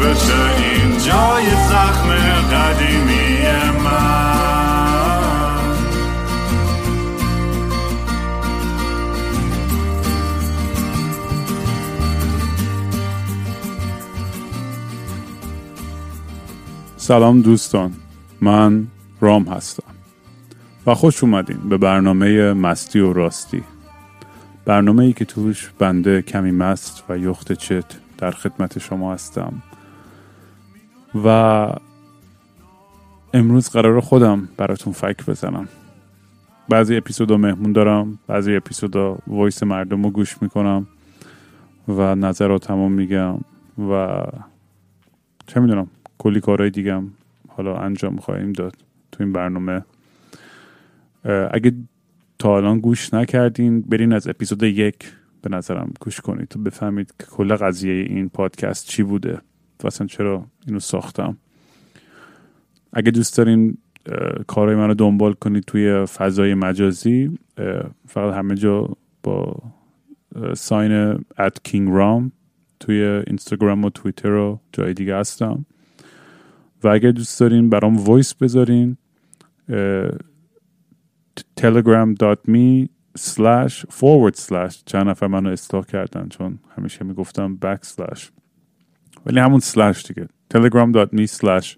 [0.00, 2.06] بشه این جای زخم
[17.06, 17.92] سلام دوستان
[18.40, 18.86] من
[19.20, 19.82] رام هستم
[20.86, 23.62] و خوش اومدین به برنامه مستی و راستی.
[24.64, 27.84] برنامه ای که توش بنده کمی مست و یخت چت
[28.18, 29.62] در خدمت شما هستم.
[31.14, 31.68] و
[33.34, 35.68] امروز قرار خودم براتون فکر بزنم.
[36.68, 40.86] بعضی اپیزودا مهمون دارم بعضی اپیزودا وایس مردم رو گوش می‌کنم
[41.88, 43.38] و نظراتمو میگم
[43.90, 44.22] و
[45.46, 45.86] چه می‌دونم
[46.18, 47.12] کلی کارهای دیگه هم
[47.48, 48.76] حالا انجام خواهیم داد
[49.12, 49.84] تو این برنامه.
[51.50, 51.72] اگه
[52.38, 56.48] تا الان گوش نکردین برین از اپیزود یک به نظرم گوش کنید.
[56.48, 59.40] تو بفهمید که کل قضیه این پادکست چی بوده.
[59.84, 61.36] اصلا چرا اینو ساختم.
[62.92, 63.78] اگه دوست دارین
[64.46, 67.38] کارهای من رو دنبال کنید توی فضای مجازی
[68.08, 68.88] فقط همه جا
[69.22, 69.62] با
[70.54, 70.92] sign
[71.38, 72.32] at King Raam
[72.80, 75.66] توی اینستاگرام و توییتر و جای دیگه هستم.
[76.84, 78.96] و اگر دوست دارین برام voice بذارین
[81.60, 82.88] telegram.me
[83.18, 88.20] slash forward slash چند نفر منو اصلاح کردن چون همیشه می‌گفتم back slash
[89.26, 90.28] ولی همون slash دیگه.
[90.54, 91.76] telegram.me slash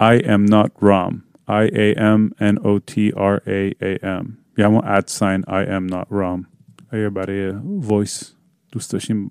[0.00, 4.26] I am not ram I A M N O T R A A M.
[4.58, 6.46] یا همون اد ساین I am not ram
[6.90, 8.34] اگر برای وایس
[8.72, 9.30] دوست داشتین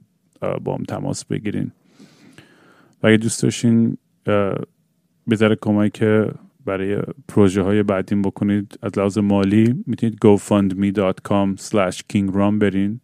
[0.63, 1.71] با هم تماس بگیرین.
[3.03, 3.97] و اگه دوست داشتین
[5.29, 6.03] بذاره کمک
[6.65, 12.99] برای پروژه های بعدین بکنید از لحاظ مالی می‌تونید gofundme.com slash kingram برین.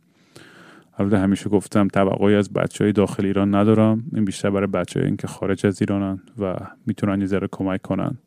[0.99, 4.03] البته همیشه گفتم طبقایی از بچه های داخل ایران ندارم.
[4.13, 6.55] این بیشتر برای بچه این که خارج از ایرانن و
[6.85, 8.17] می‌تونن یه ذره کمک کنن.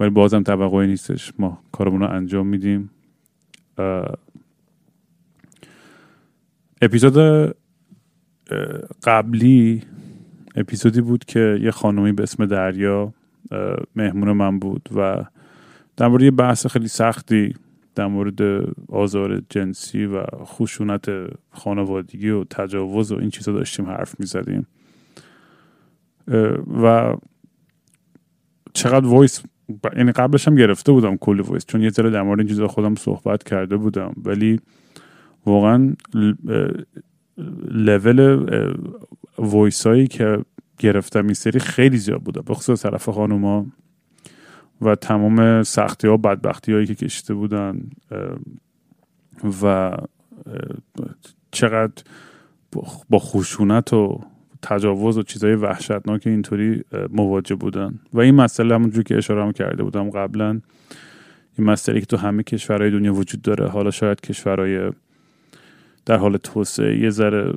[0.00, 1.32] ولی بازم طبقایی نیستش.
[1.38, 2.90] ما کارمون رو انجام میدیم.
[6.82, 7.16] اپیزود
[9.02, 9.82] قبلی
[10.56, 13.14] اپیزودی بود که یه خانومی به اسم دریا
[13.96, 15.24] مهمون من بود و
[15.96, 17.54] در یه بحث خیلی سختی
[17.94, 18.40] در مورد
[18.88, 21.06] آزار جنسی و خشونت
[21.50, 24.66] خانوادگی و تجاوز و این چیزا داشتیم حرف می‌زدیم.
[26.82, 27.16] و
[28.72, 29.42] چقدر voice
[29.96, 32.94] یعنی قبلش هم گرفته بودم کلی voice چون یه ذره در مورد این چیزا خودم
[32.94, 34.14] صحبت کرده بودم.
[34.24, 34.60] ولی
[35.46, 35.94] واقعا
[37.70, 38.46] لول
[39.38, 40.44] وایس هایی که
[40.78, 43.66] گرفتم این سری خیلی زیاد بوده بخصوص طرف خانوما.
[44.82, 47.80] و تمام سختی ها بدبختی هایی که کشته بودن
[49.62, 49.96] و
[51.50, 52.02] چقدر
[53.10, 54.20] با خشونت و
[54.62, 57.98] تجاوز و چیزهای وحشتناک اینطوری مواجه بودن.
[58.12, 60.60] و این مسئله همونجور که اشاره هم کرده بودم قبلا
[61.58, 63.68] این مسئله که تو همه کشورهای دنیا وجود داره.
[63.68, 64.92] حالا شاید کشورهای
[66.06, 67.54] در حال توسعه یه ذره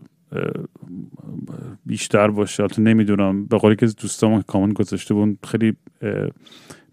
[1.85, 2.63] بیشتر باشه.
[2.63, 3.45] البته نمی‌دونم.
[3.45, 5.75] به قولی که دوستان کامن گذاشته بود خیلی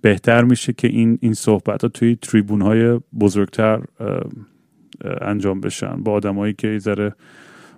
[0.01, 3.83] بهتر میشه که این این صحبت ها توی تریبون های بزرگتر
[5.21, 6.03] انجام بشن.
[6.03, 7.15] با آدمایی که ذره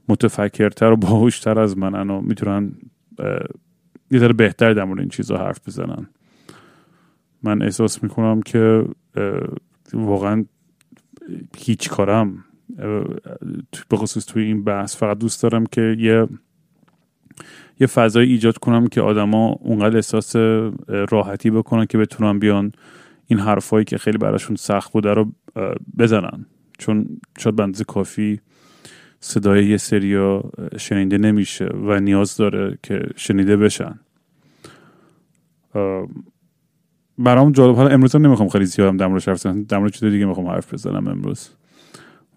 [0.08, 2.72] متفکرتر و باهوشتر از منن و می‌تونن
[4.10, 6.06] یه ذره بهتر در مورد این چیزها حرف بزنن.
[7.42, 8.84] من احساس می‌کنم که
[9.94, 10.44] واقعا
[11.56, 12.44] هیچ کارم
[13.88, 16.26] به خصوص توی این بحث فقط دوست دارم که یه
[17.80, 20.36] یه فضای ایجاد کنم که آدما اونقدر احساس
[20.88, 22.72] راحتی بکنن که بتونن بیان
[23.26, 25.32] این حرفایی که خیلی براشون سخت بوده رو
[25.98, 26.46] بزنن.
[26.78, 27.06] چون
[27.38, 28.40] شاید بنز کافی
[29.20, 30.44] صدای یه سریا
[30.78, 33.98] شنیده نمیشه و نیاز داره که شنیده بشن.
[37.18, 37.76] برام جالب.
[37.76, 39.62] حالا امروز نمی‌خوام خیلی زیادم در موردش حرف بزنم.
[39.62, 41.48] در مورد چیز دیگه می‌خوام حرف بزنم امروز.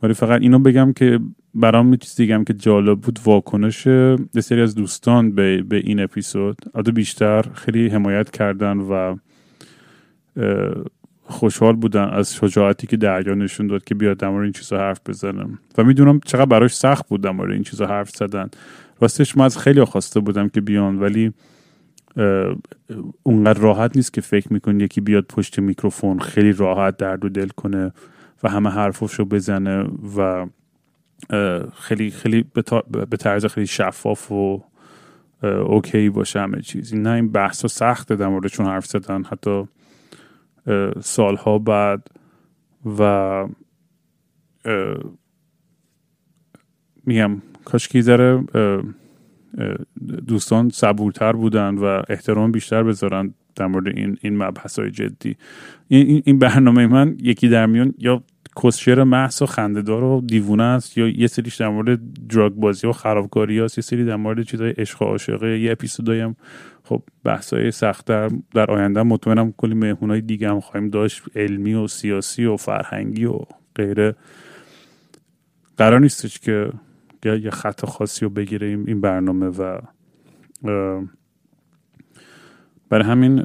[0.06, 1.20] ولی فقط اینو بگم که
[1.54, 6.00] برام یه چیز دیگه که جالب بود واکنش یه سری از دوستان به, به این
[6.00, 9.16] اپیزود البته بیشتر خیلی حمایت کردن و
[11.24, 15.60] خوشحال بودن از شجاعتی که دریا نشون داد که بیاد در این چیزا حرف بزنم
[15.78, 18.50] و می‌دونم چقدر براش سخت بود در این چیزا حرف زدن.
[19.02, 21.34] راستش من از خیلی خواسته بودم که بیان ولی
[23.24, 27.48] اونقدر راحت نیست که فکر می‌کنی یکی بیاد پشت میکروفون خیلی راحت درد و دل
[27.48, 27.92] کنه.
[28.44, 30.48] و همه حرفش بزنه و
[31.74, 32.46] خیلی خیلی
[33.10, 34.64] به طرز خیلی شفاف و
[35.44, 36.96] اوکی باشه همه چیز.
[36.96, 39.68] نه این بحث و سخته در موردشون حرف زدن حتی
[41.02, 42.08] سالها بعد
[43.00, 43.48] و
[47.06, 48.44] میگم کاش ذره
[50.28, 53.34] دوستان صبورتر بودن و احترام بیشتر بذارن.
[53.56, 55.36] در مورد این این مبحث های جدی.
[55.88, 58.24] این, این برنامه من یکی در میان یا
[58.64, 62.92] کسشر محض و خندهدار و دیوونه است یا یه سریش در مورد دراگ بازی و
[62.92, 66.36] خرابکاری هست یه سری در مورد چیزای عشق و عاشقه یه اپیزودایی هم
[66.84, 68.06] خب بحثای سخت
[68.54, 69.04] در, آینده.
[69.04, 71.24] مطمئنم کلی های دیگه هم خواهیم داشت.
[71.36, 73.40] علمی و سیاسی و فرهنگی و
[73.76, 74.16] غیره.
[75.78, 76.70] قرار نیستش که
[77.26, 79.82] یه خط خاصی رو بگیره این برنامه و
[82.90, 83.44] برای همین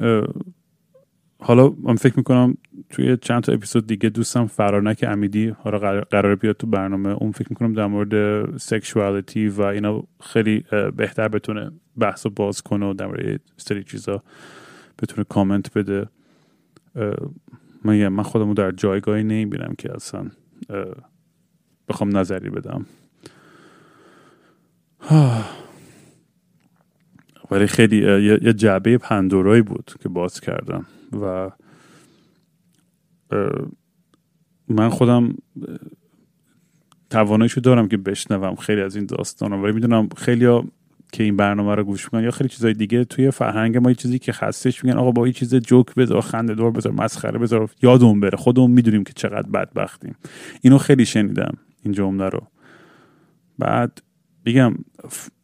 [1.39, 2.57] حالا من فکر می‌کنم
[2.89, 7.09] توی چند تا اپیزود دیگه دوستم فرانک امیدی حالا قرار بیاد تو برنامه.
[7.09, 10.63] اون فکر می‌کنم در مورد سکشوالیتی و اینا خیلی
[10.95, 14.23] بهتر بتونه بحث باز کنه و در مورد سری چیزا
[15.01, 16.07] بتونه کامنت بده.
[17.83, 20.25] من من خودمو در جایگاهی نمی‌بینم که اصلا
[21.89, 22.85] بخوام نظری بدم.
[27.51, 27.97] ولی خیلی
[28.41, 30.85] یه جعبه پندورایی بود که باز کردم
[31.21, 31.51] و
[34.67, 35.33] من خودم
[37.09, 40.65] تواناییشو دارم که بشنوم خیلی از این داستان ولی می‌دونم خیلی ها
[41.11, 44.19] که این برنامه رو گوش می‌کنن یا خیلی چیزای دیگه توی فرهنگ ما یه چیزی
[44.19, 48.19] که خستش میگن آقا با این چیز جوک بذار خنده دور بذار مسخره بذار یادمون
[48.19, 48.37] بره.
[48.37, 50.15] خودمون می‌دونیم که چقدر بدبختیم.
[50.61, 52.47] اینو خیلی شنیدم این جمله رو.
[53.59, 54.01] بعد
[54.45, 54.75] بگم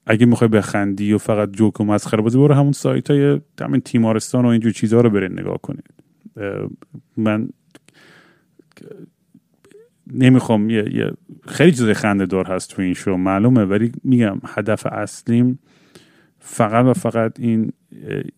[0.05, 4.45] اگه می‌خوای بخندی و فقط جوک و مسخره بازی برو همون سایت های همین تیمارستان
[4.45, 5.89] و اینجور چیزها رو برین نگاه کنید.
[7.17, 7.49] من
[10.13, 11.11] نمی‌خوام یه, یه
[11.47, 15.59] خیلی چیز خنده دار هست تو این شو معلومه ولی میگم هدف اصلیم
[16.39, 17.71] فقط و فقط این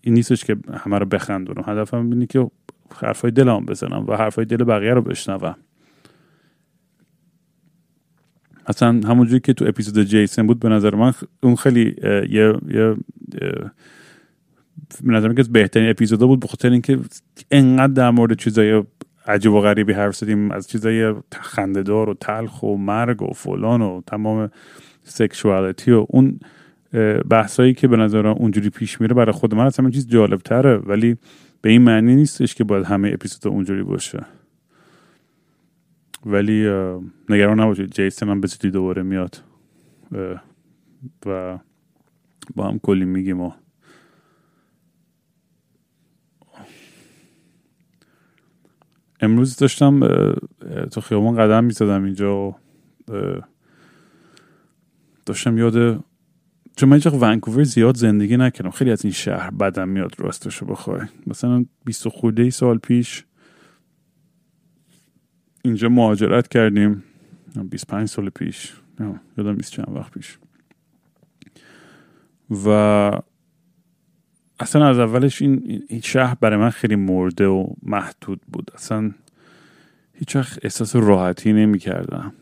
[0.01, 1.63] این نیستش که همه رو بخندونم.
[1.65, 2.51] هدفم اینه که
[2.95, 5.55] حرفای دلم بزنم و حرفای دل بقیه رو بشنوم.
[8.69, 11.13] اصلا همونجوری که تو اپیزود جیسن بود به نظر من
[11.43, 11.95] اون خیلی
[12.29, 12.95] یه یه
[15.03, 16.99] به نظر که بهترین اپیزودا بود بخاطر اینکه
[17.51, 18.83] انقدر در مورد چیزای
[19.27, 24.01] عجیب و غریبی حرف زدیم از چیزای خندهدار و تلخ و مرگ و فلان و
[24.07, 24.51] تمام
[25.03, 26.39] سکشوالیتی و اون
[27.29, 31.17] بحثایی که به نظر اونجوری پیش میره برای خود من اصلا چیز جالب تره ولی
[31.61, 34.25] به این معنی نیستش که باید همه اپیزود اونجوری باشه.
[36.25, 36.63] ولی
[37.29, 37.91] نگران نباشید.
[37.91, 39.43] جیسن هم به دوباره میاد.
[41.25, 41.59] و
[42.55, 43.51] با هم کلی میگیم و
[49.21, 49.99] امروز داشتم
[50.91, 52.55] تو خیابان قدم می‌زدم اینجا و
[55.25, 56.05] داشتم یاد
[56.75, 58.71] چون من اینجا ونکوور زیاد زندگی نکردم.
[58.71, 61.01] خیلی از این شهر بدم میاد راستشو بخوای.
[61.27, 63.25] مثلا 20 خورده سال پیش
[65.61, 67.03] اینجا مهاجرت کردیم.
[67.69, 68.73] 25 سال پیش.
[69.37, 70.37] یادم 20 چند وقت پیش.
[72.65, 72.69] و
[74.59, 78.71] اصلا از اولش این, این شهر برای من خیلی مرده و محدود بود.
[78.75, 79.11] اصلا
[80.13, 82.33] هیچ احساس راحتی نمی کردم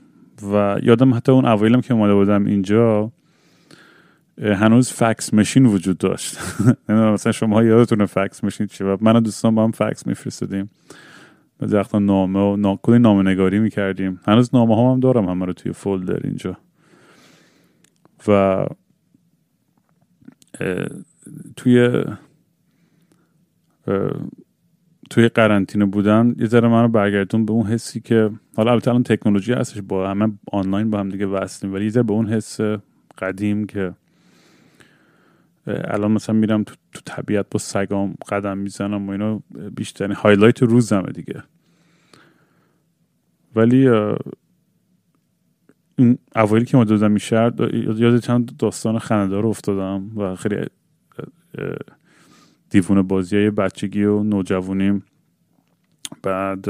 [0.53, 3.11] و یادم حتی اون اوایلم که اومده بودم اینجا
[4.41, 6.37] هنوز فکس مشین وجود داشت.
[6.89, 10.69] نمی‌دونم مثلا شما یادتونه فکس مشین چیه من و دوستان با هم فکس میفرستدیم
[11.61, 12.75] وقتا نامه و نا...
[12.75, 14.19] کلی نامه نگاری می‌کردیم.
[14.25, 16.57] هنوز نامه هم, هم دارم همه رو توی فولدر اینجا.
[18.27, 18.65] و
[21.55, 22.03] توی
[25.09, 29.53] توی قرنطینه بودن یه ذره منو برگردون به اون حسی که حالا البته الان تکنولوژی
[29.53, 32.59] هستش با همه آنلاین با هم دیگه وصلیم ولی یه ذره به اون حس
[33.17, 33.93] قدیم که
[35.67, 39.41] الان مثلا میرم تو, تو طبیعت با سگام قدم می‌زنم و اینا
[39.75, 41.43] بیشتر هایلایت روزمه دیگه.
[43.55, 43.89] ولی
[45.95, 50.65] این اوایل که ما دادم این شهر یاد چند داستان خنددار افتادم و خیلی
[52.69, 55.03] دیوونه بازی های بچگی و نوجوانیم.
[56.23, 56.65] بعد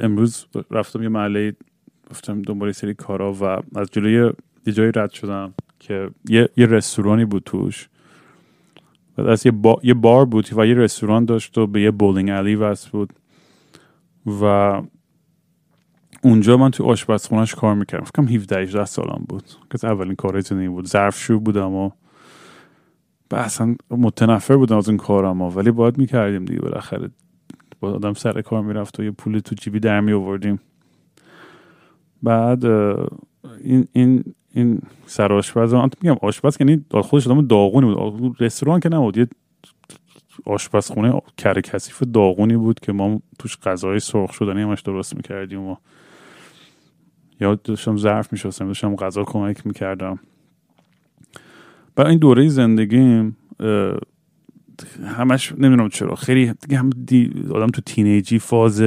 [0.00, 1.56] امروز رفتم یه محله
[2.10, 3.44] رفتم دنبال سری کارا و
[3.78, 4.32] از جلوی
[4.66, 5.54] یه جایی رد شدم.
[5.80, 7.88] که یه, یه رستورانی بود توش.
[9.18, 9.80] از یه, با...
[9.82, 13.12] یه بار بود و یه رستوران داشت و به یه بولینگ علی وصل بود.
[14.42, 14.82] و
[16.22, 18.04] اونجا من تو آشپزخونهش کار می‌کردم.
[18.04, 19.44] فکرم 17 18 سالم بود.
[19.70, 20.86] که اولین کار زندگی بود.
[20.86, 21.90] ظرفشو بودم و
[23.30, 27.10] اصلا متنفر بودم از این کارم ولی باید می‌کردیم دیگه بالاخره.
[27.80, 30.60] با آدم سر کار می‌رفت و یه پول تو جیبی در می آوردیم
[32.22, 32.64] بعد
[33.60, 38.36] این این این سر آشپز میگم آشپز یعنی خودش آدم داغونی بود.
[38.42, 39.28] رستوران که نبود یه
[40.44, 41.20] آشپزخونه
[41.60, 45.76] کثیف داغونی بود که ما توش غذای سرخ شدنی همش درست می‌کردیم و
[47.40, 50.18] یا داشتم ظرف میشستم داشتم غذا کمک می‌کردم.
[51.96, 53.36] برای این دوره زندگیم
[55.04, 56.14] همش نمی‌دونم چرا.
[56.14, 56.90] خیلی دیگه هم
[57.50, 58.82] آدم تو تینیجی فاز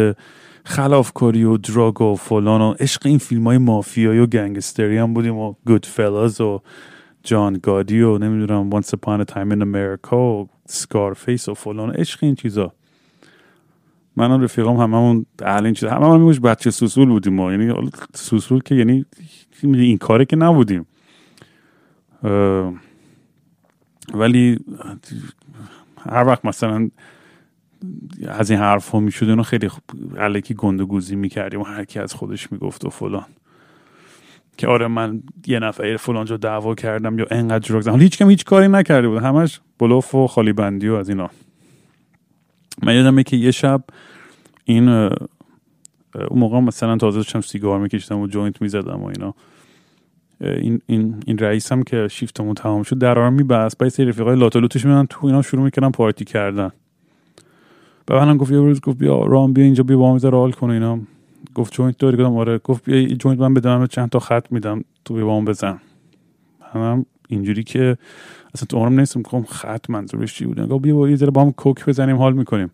[0.65, 5.35] خلافکاری و دراگ و فلان و عشق این فیلم های مافیایی و گنگستری هم بودیم
[5.35, 6.61] و گود فلاز و
[7.23, 11.91] جان گادی و نمی‌دونم Upon a Time in America و سکارفیس و فلان.
[11.91, 12.73] عشق این چیزا.
[14.15, 15.91] من و رفیقام هممون اهل این چیزا.
[15.91, 17.51] همه هم بچه سوسول بودیم ما.
[17.51, 19.05] یعنی سوسول که یعنی
[19.63, 20.85] این کاره که نبودیم.
[24.13, 24.59] ولی
[26.09, 26.89] هر وقت مثلا
[28.27, 29.69] از این حرف ها می‌شد اونو خیلی
[30.17, 33.25] الکی گنده‌گوزی می‌کردیم و هر کی از خودش می‌گفت و فلان.
[34.57, 38.29] که آره من یه نفر فلان جا دعوا کردم یا انقدر drug زدم هیچ کدوم
[38.29, 41.29] هیچ کاری نکرده بود همش بلوف و خالی بندی و از اینا.
[42.83, 43.83] من یادمه که یه شب
[44.65, 45.09] این اون
[46.31, 49.35] موقع مثلا تازه داشتم سیگار میکشیدم و joint می‌زدم و اینا.
[50.43, 54.85] این این این رئیسم که شیفتمون تمام شد درا رو میبست بعد سری رفیقای لاتولوتش
[54.85, 56.71] میدن تو اینا شروع می‌کردن پارتی کردن.
[58.05, 60.69] به منم گفت یه روز گفت بیا رام بیا اینجا بیا با هم حال کن
[60.69, 60.99] اینا.
[61.55, 62.57] گفت joint داری؟ گفتم آره.
[62.57, 65.79] گفت بیا joint من بدم چند تا خط میدم تو بیا با هم بزن.
[66.75, 67.97] منم اینجوری که
[68.55, 70.69] اصلا تو عمرم نمی‌دونستم گفتم خط منظورش چی بود.
[70.69, 72.71] گفت بیا یه ذره با هم coke بزنیم حال می‌کنیم.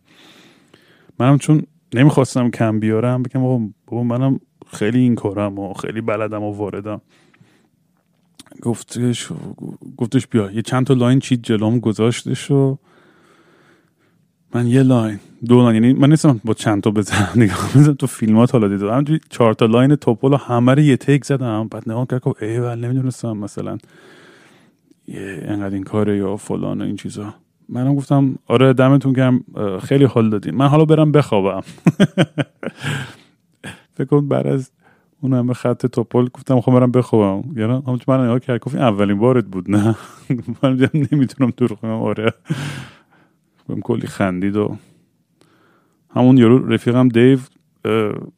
[1.19, 1.61] منم چون
[1.93, 3.41] نمی‌خواستم کم بیارم بگم
[3.87, 7.01] بابا منم خیلی این کارم و خیلی بلدم و واردم.
[8.61, 9.31] گفتش
[9.97, 10.51] گفتش بیا.
[10.51, 12.77] یه چند تا line چیز جلوم گذاشتش و
[14.55, 15.83] من یه line دو line.
[15.83, 17.29] یعنی من نیستم با چند تا بزنم.
[17.43, 18.87] نگاه تو فیلمات حالا دیدم.
[18.89, 21.67] همونجوری چهار تا line توپل همه رو یه تیک زدم.
[21.67, 23.77] بعد نگاه کردم ایول نمی‌دونستم مثلا
[25.07, 27.33] یه انقدر این کاره یا فلان و این چیزا.
[27.69, 29.43] منم گفتم آره دمتون گرم.
[29.83, 30.55] خیلی حال دادین.
[30.55, 31.61] من حالا برم بخوابم.
[33.97, 34.71] فکر کن بعد از
[35.21, 37.59] اون همه خط توپل گفتم خب برم بخوابم.
[37.59, 39.95] یعنی همون من؟ نگاه کرد گفت اولین بارت بود نه؟
[40.63, 42.33] من نمی‌تونم دروغ کنم آره.
[43.67, 44.75] بهم کلی خندید و
[46.15, 47.39] همون یارو رفیقم دیو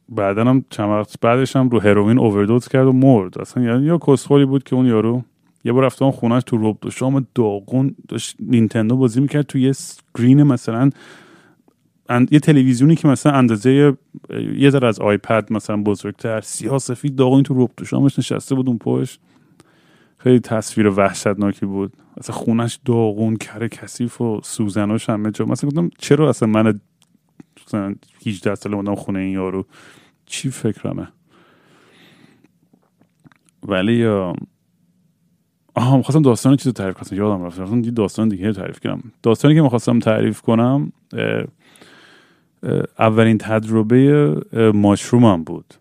[0.08, 3.38] بعدا هم چند وقت بعدش هم رو هروئین اووردوز کرد و مرد.
[3.38, 5.22] اصلا یعنی یا کسخولی بود که اون یارو
[5.64, 8.36] یه بار رفتم خونهش تو روب دو شام داغون داشت.
[8.40, 10.90] نینتندو بازی می‌کرد تو یه سکرین مثلا
[12.30, 13.96] یه تلویزیونی که مثلا اندازه
[14.56, 18.68] یه ذره از آیپد مثلا بزرگتر سیاه سفید داغون تو روب دو شامش نشسته بود
[18.68, 19.20] اون پشت.
[20.18, 21.92] خیلی تصویر وحشتناکی بود.
[22.16, 25.44] اصلا خونش داغون کره کثیف و سوزناش همه جا.
[25.44, 26.80] مثلا گفتم چرا اصلا من
[27.66, 27.94] مثلا
[28.26, 29.66] 18 ساله بودم خونه این یارو؟
[30.26, 31.08] چی فکرمه؟
[33.68, 34.06] ولی
[35.74, 37.18] آها می‌خواستم داستان چیز تعریف کنم.
[37.18, 37.60] یادم رفت.
[37.60, 39.02] رفتم داستان دیگه تعریف کنم.
[39.22, 40.92] داستانی که می‌خواستم تعریف کنم
[42.98, 44.34] اولین تجربه
[44.74, 45.74] mushroom م بود.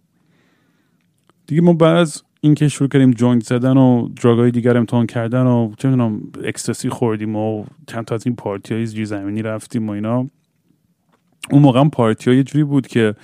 [1.47, 5.43] دیگه ما بعد از اینکه شروع کردیم joint زدن و drug ای دیگر امتحان کردن
[5.43, 9.91] و چه می‌دونم ecstasy خوردیم و چند تا از این پارتی های زمینی رفتیم و
[9.91, 10.27] اینا
[11.51, 13.15] اون موقع پارتی های جوری بود که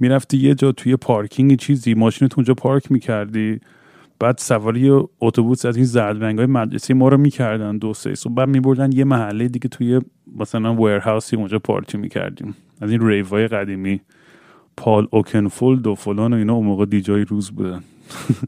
[0.00, 3.60] می‌رفتی یه جا توی پارکینگ چیزی ماشینت اونجا پارک می‌کردی
[4.18, 4.90] بعد سواری
[5.20, 8.92] اتوبوس از این زرد رنگ های مدرسه ما رو می‌کردن دو سه و بعد میبردن
[8.92, 10.00] یه محله دیگه توی
[10.36, 12.54] مثلا ویرهاوسی اونجا پارتی می‌کردیم.
[12.82, 14.00] از این ریوهای قدیمی
[14.76, 17.84] پال اوکنفولد و فلان و اینا اون موقع دیجای روز بودن.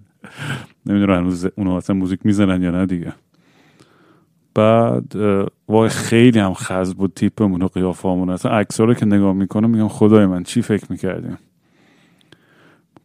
[0.87, 3.13] نمی‌دونم هنوز اونا اصلا موزیک می‌زنن یا نه دیگه.
[4.55, 5.17] بعد
[5.69, 9.89] وای خیلی هم خز بود تیپمون و قیافامون اصلا عکس‌ها رو که نگاه می‌کنم میگم
[9.89, 11.39] خدای من چی فکر می‌کردیم؟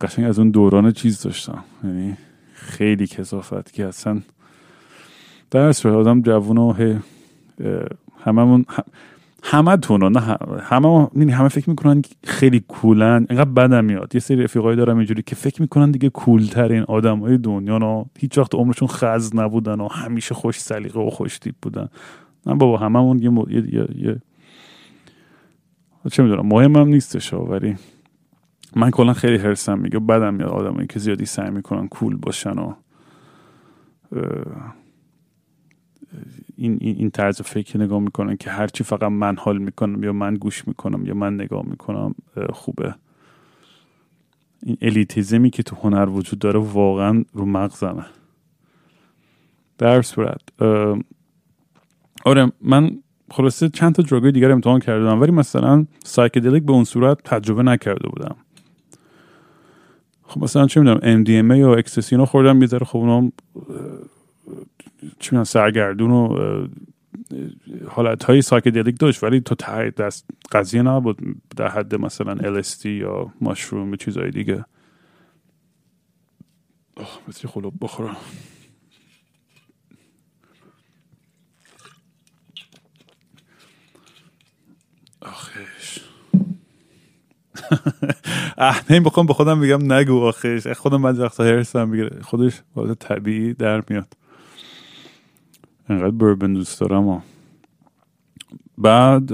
[0.02, 1.64] قشنگ از اون دوران چیز داشتم.
[1.84, 2.18] یعنی
[2.54, 4.22] خیلی کسافت که اصلا
[5.52, 6.74] درس آدم جوون و
[8.24, 8.66] هممون
[9.44, 10.20] همه تونو نه
[10.62, 14.16] همه همه فکر می‌کنن خیلی کولن اینقدر بدم میاد.
[14.16, 18.38] یه سری رفیقایی دارم اینجوری که فکر می‌کنن دیگه کولترین آدم های دنیا نه هیچ
[18.38, 21.88] وقت عمرشون خز نبودن و همیشه خوش سلیقه و خوش تیپ بودن.
[22.46, 24.22] من بابا هممون یه, یه, یه, یه...
[26.12, 27.76] چه می‌دونم مهمم نیستش ولی
[28.76, 32.74] من کلا خیلی هرسم میگه بدم میاد آدمایی که زیادی سعی می‌کنن کول باشن و
[36.58, 40.68] این, این طرز فکر نگاه می‌کنن که هرچی فقط من حال می‌کنم یا من گوش
[40.68, 42.16] می‌کنم یا من نگاه می‌کنم
[42.54, 42.96] خوبه.
[44.64, 48.06] این elitism ی که تو هنر وجود داره واقعا رو مغزمه.
[49.78, 50.42] در صورت
[52.26, 52.92] آره من
[53.32, 57.64] خلاصه چند تا drug ای دیگر امتحان کردم ولی مثلا psychedelic به اون صورت تجربه
[57.64, 58.36] نکرده بودم.
[60.24, 63.32] خب مثلا چه می‌دونم MDMA یا ecstasy اینا خوردم می‌ذاره خب اونا
[65.20, 66.38] چی سرگردون و
[67.88, 71.18] حالت های سایکدلیک داشت ولی تو ته دست قضیه نبود
[71.58, 74.66] در حد مثلا LSD یا ماشروم و چیزهای دیگه.
[77.28, 78.18] مثل خلوب بخورم.
[85.22, 86.00] آخش.
[88.58, 90.68] اه بخوام به خودم بگم نگو آخش.
[90.68, 94.19] خودم بعضی وقتا هرسم می‌گیره خودش حالت طبیعی در میاد.
[95.90, 97.24] انقدر بربن دوست دارم
[98.78, 99.34] بعد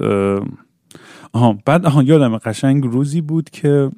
[1.33, 3.91] آها بعد آها یادم قشنگ روزی بود که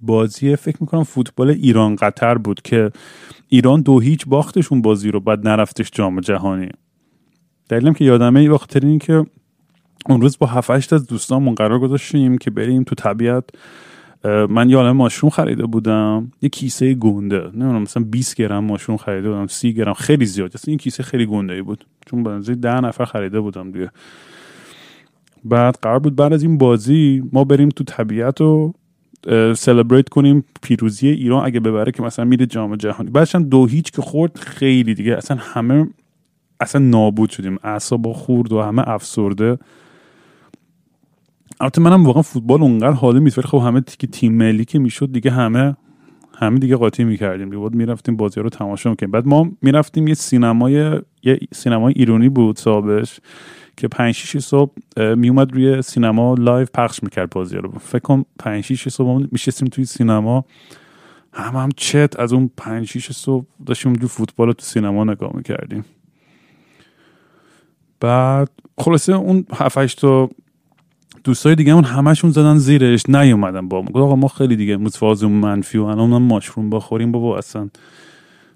[0.00, 2.90] بازی فکر می‌کنم فوتبال ایران قطر بود که
[3.48, 6.68] ایران دو هیچ باختشون بازی رو بعد نرفتش جام جهانی.
[7.68, 9.26] دلیلم که یادمه ای وقت این که
[10.08, 13.44] اون روز با 7 از دوستانمون قرار گذاشتیم که بریم تو طبیعت
[14.26, 16.32] من یه ماشروم خریده بودم.
[16.42, 19.94] یه کیسه گونده نمی‌دونم مثلا 20 گرم ماشروم خریده بودم 30 گرم.
[19.94, 20.50] خیلی زیاد.
[20.54, 21.86] اصلا این کیسه خیلی گنده ای بود.
[22.06, 23.90] چون بنزی ده نفر خریده بودم دیگه.
[25.44, 28.74] بعد قرار بود بعد از این بازی ما بریم تو طبیعت و
[29.56, 31.46] سلبریت کنیم پیروزی ایران.
[31.46, 33.10] اگه ببره که مثلا میره جام جهانی.
[33.10, 35.16] بعدش دو هیچ که خورد خیلی دیگه.
[35.16, 35.88] اصلا همه
[36.60, 37.58] اصلا نابود شدیم.
[37.62, 39.58] اعصاب خورد و همه افسرده.
[41.60, 45.12] البته منم واقعا فوتبال اونقدر حالی نیست ولی خب همه که تیم ملی که می‌شد
[45.12, 45.76] دیگه همه
[46.38, 47.58] همه دیگه قاطی می‌کردیم دیگه.
[47.58, 52.58] بود می‌رفتیم بازی رو تماشا می‌کنیم بعد ما می‌رفتیم یه سینمای یه سینمای ایرانی بود
[52.58, 53.20] صاحبش
[53.76, 54.72] که 5 6 صبح
[55.14, 57.72] میومد روی سینما live پخش می‌کرد بازی رو.
[57.78, 60.44] فکر کنم 5 6 صبح میشستیم توی سینما.
[61.32, 65.30] هم هم چت از اون 5 6 صبح داشتیم جو فوتبال رو تو سینما نگاه
[65.34, 65.84] می‌کردیم.
[68.00, 70.30] بعد خلاصه اون 7 تا
[71.26, 74.00] دوستای دیگه اون همشون زدن زیرش نیومدن با ما.
[74.00, 77.68] آقا ما خیلی دیگه متفاوض منفی و الان mushroom بخوریم بابا اصلا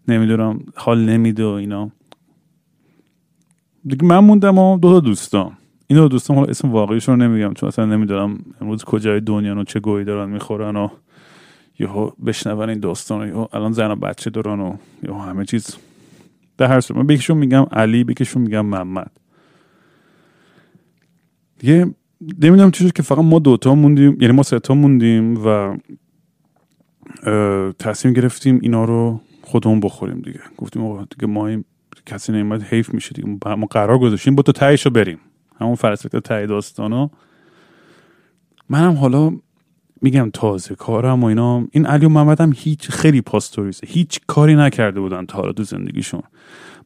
[0.08, 1.90] نمی‌دونم حال نمیده اینا.
[3.86, 5.52] دیگه من موندم و دو تا دوستان
[5.86, 9.64] این دو دوستان حالا اسم واقعیشون رو نمیگم چون اصلا نمی‌دونم امروز کجای دنیا و
[9.64, 10.88] چه گویی دارن می‌خورن و
[11.78, 15.76] یهو بشنون این داستان یهو الان زن و بچه دارن و یهو همه چیز.
[16.58, 19.10] در هر صورت من میگم علی بکشون میگم محمد.
[21.58, 25.76] دیگه نمی‌دونم چیزی که فقط ما دوتا موندیم یعنی ما سه موندیم و
[27.78, 30.40] تصمیم گرفتیم اینا رو خودمون بخوریم دیگه.
[30.56, 31.64] گفتیم آقا دیگه ما این
[32.06, 33.54] کسی نمیاد حیف میشه دیگه.
[33.54, 35.18] ما قرار گذاشتیم با تو تایش رو بریم.
[35.60, 37.10] همون فلسفه تای داستانا
[38.68, 39.32] منم حالا
[40.02, 41.66] میگم تازه کارم و اینا.
[41.70, 43.86] این علی و محمد هم هیچ خیلی پاستوریزه.
[43.86, 46.22] هیچ کاری نکرده بودن تا حالا تو زندگیشون.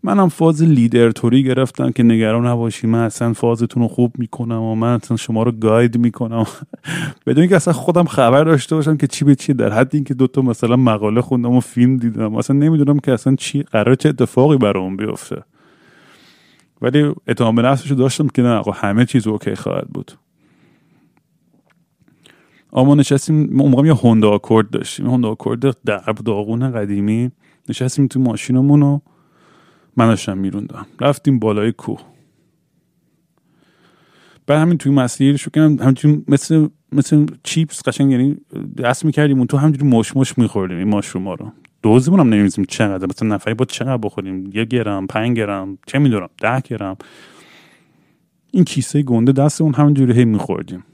[0.05, 2.87] منم فاز لیدر توری گرفتم که نگران نباشی.
[2.87, 6.47] من اصلا فازتون رو خوب می‌کنم و من اصلا شما رو گاید می‌کنم.
[7.27, 10.43] بدون اینکه اصلا خودم خبر داشته باشم که چی به چی در حد اینکه دوتا
[10.43, 12.35] مثلا مقاله خوندم و فیلم دیدم.
[12.35, 15.43] اصلا نمی‌دونم که اصلا چی قرار چه اتفاقی برام بیفته.
[16.83, 20.13] ولی اتهام نفسش رو داشتم که نه همه چیز اوکی خواهد بود.
[22.73, 25.07] اما نشستیم ما موقع یه هوندا آکورد داشتیم.
[25.07, 27.31] هوندا آکورد درب داغون قدیمی.
[27.69, 28.99] نشستیم تو ماشینمون و
[29.97, 32.01] من داشتم میروندم رفتیم بالای کوه.
[34.47, 38.37] بعد همین توی مسیر شو کنم همچنین مثل مثل چیپس قشنگ یعنی
[38.79, 41.53] دست می‌کردیم اون تو همجوری مش مش میخوردیم این ماشروما رو.
[41.83, 46.29] دوزمون هم نمیزیم چقدر مثلا نفعی با چقدر بخوریم؟ یه گرم پنج گرم چه می‌دونم
[46.39, 46.97] ده گرم.
[48.51, 50.85] این کیسه گنده دست اون همینجوری هی میخوردیم.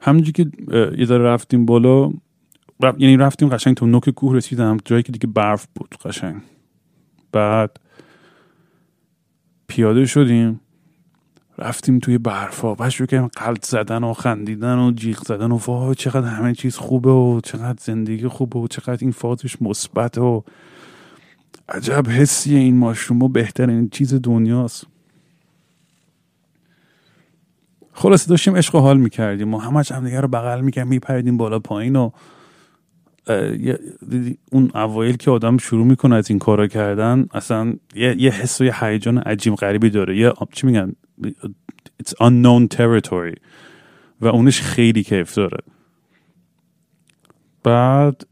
[0.00, 0.50] همینجوری که
[0.98, 2.10] یه ذره رفتیم بالا
[2.82, 6.42] یعنی رفتیم قشنگ تو نوک کوه رسیدم جایی که دیگه برف بود قشنگ.
[7.32, 7.80] بعد
[9.66, 10.60] پیاده شدیم
[11.58, 15.94] رفتیم توی برفا بعد شروع کردیم قلط زدن و خندیدن و جیغ زدن و وای
[15.94, 20.44] چقدر همه چیز خوبه و چقدر زندگی خوبه و چقدر این فازش مثبت و
[21.68, 24.86] عجب حسی این ماشروم و بهترین چیز دنیاست.
[27.92, 31.58] خلاصه داشتیم عشق و حال می‌کردیم ما همش هم دیگه رو بغل می‌کردیم میپریدیم بالا
[31.58, 32.10] پایین و
[34.52, 38.64] اون اوایل که آدم شروع می‌کنه از این کارا کردن اصلا یه, یه حس و
[38.64, 40.16] یه هیجان عجیب غریبی داره.
[40.16, 40.92] یه چی میگن؟
[42.02, 43.36] It's unknown territory.
[44.20, 45.58] و اونش خیلی کیف داره.
[47.64, 48.26] بعد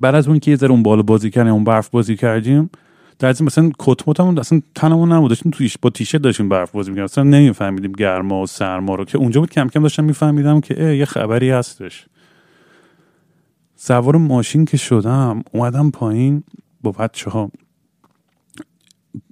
[0.00, 2.70] بعد از اون که یه ذره اون بالا بازی کردیم اون برف بازی کردیم
[3.18, 5.28] در مثلا کت همون اصلا تنمون نبود.
[5.28, 7.04] داشتیم تویش با تیشرت داشتیم برف بازی می‌کردیم.
[7.04, 9.04] اصلا نمیفهمیدیم گرما و سرما رو.
[9.04, 12.06] که اونجا بود کم کم داشتم میفهمیدم که یه خبری هستش.
[13.82, 16.42] سوار ماشین که شدم اومدم پایین
[16.82, 17.50] با بچه ها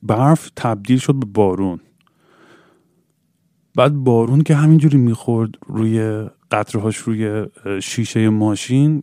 [0.02, 1.80] برف تبدیل شد به بارون.
[3.74, 7.46] بعد بارون که همینجوری می‌خورد روی قطرهاش روی
[7.82, 9.02] شیشه ماشین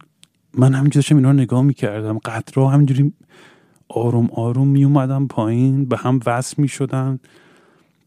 [0.54, 2.18] من همینجوری داشتم اینا رو نگاه می‌کردم.
[2.18, 3.14] قطره همینجوری
[3.90, 7.20] آروم آروم می اومدم پایین به هم وصل می شدن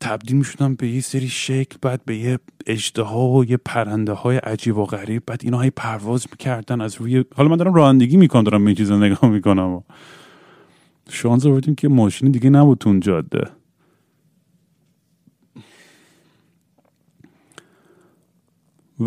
[0.01, 4.37] تبدیل می شدن به یه سری شکل بعد به یه اجده و یه پرنده های
[4.37, 5.23] عجیب و غریب.
[5.27, 8.99] بعد اینا های پرواز می‌کردن از روی حالا من دارم رانندگی می‌کنم دارم این چیزا
[8.99, 9.69] نگاه می‌کنم.
[9.75, 9.81] و
[11.09, 13.51] شانس آوردیم که ماشین دیگه نبود اون جاده.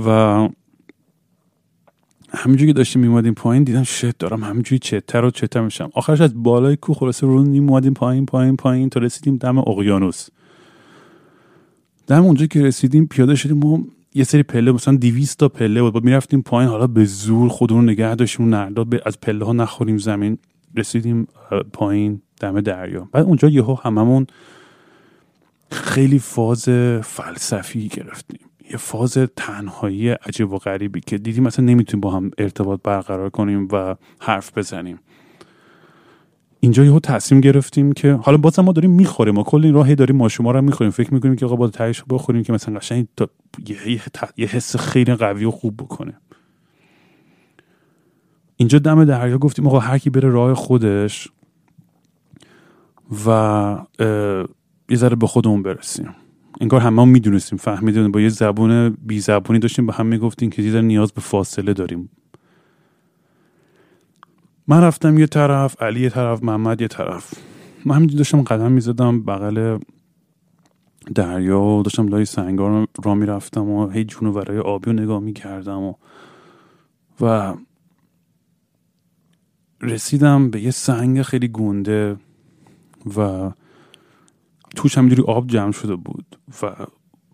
[0.06, 0.10] و
[2.34, 5.90] همینجوری که داشتیم میمادیم پایین دیدم شت دارم همینجوری چتر و چتر میشم.
[5.94, 10.28] آخرش از بالای کو خلاصه رو میمادیم پایین پایین پایین تا رسیدیم دم اقیانوس.
[12.12, 16.04] دم اونجا که رسیدیم پیاده شدیم ما یه سری پله مثلا 200 تا پله بود.
[16.04, 20.38] می‌رفتیم پایین حالا به زور خودمون نگه داشتیم نردا از پله ها نخوریم زمین.
[20.76, 21.28] رسیدیم
[21.74, 23.10] پایین دم دریا.
[23.12, 24.28] بعد اونجا یهو هممون
[25.72, 26.70] خیلی فاز
[27.04, 28.40] فلسفی گرفتیم.
[28.72, 33.68] یه فاز تنهایی عجیب و غریبی که دیدیم مثلا نمی‌تونیم با هم ارتباط برقرار کنیم
[33.72, 35.00] و حرف بزنیم.
[36.64, 40.30] اینجا یهو تصمیم گرفتیم که حالا بازم ما داریم می‌خوریم ما کلی راهی داریم ما
[40.30, 40.92] شما رو می‌خوریم.
[40.92, 43.08] فکر می‌کنیم که آقا با تهش بخوریم که مثلا قشنگ
[43.68, 44.02] یه,
[44.38, 46.14] یه حس خیلی قوی و خوب بکنه.
[48.56, 51.28] اینجا دم دریا گفتیم آقا هر کی بره راه خودش
[53.26, 53.78] و
[54.90, 56.10] یه ذره به خودمون برسیم.
[56.62, 60.62] انگار همه هم می‌دونستیم فهمیدیم با یه زبون بی زبونی داشتیم به هم می‌گفتیم که
[60.62, 62.10] دیدن نیاز به فاصله داریم.
[64.72, 67.34] من رفتم یه طرف علی یه طرف محمد یه طرف.
[67.86, 69.80] من همینجور داشتم قدم می‌زدم بغل
[71.16, 75.82] دریا و داشتم لای سنگار را می‌رفتم و هی جونو برای آبی رو نگاه می‌کردم
[75.82, 75.94] و
[77.22, 77.54] و
[79.82, 82.18] رسیدم به یه سنگ خیلی گونده
[83.18, 83.52] و
[84.76, 86.76] توش همینجوری آب جمع شده بود و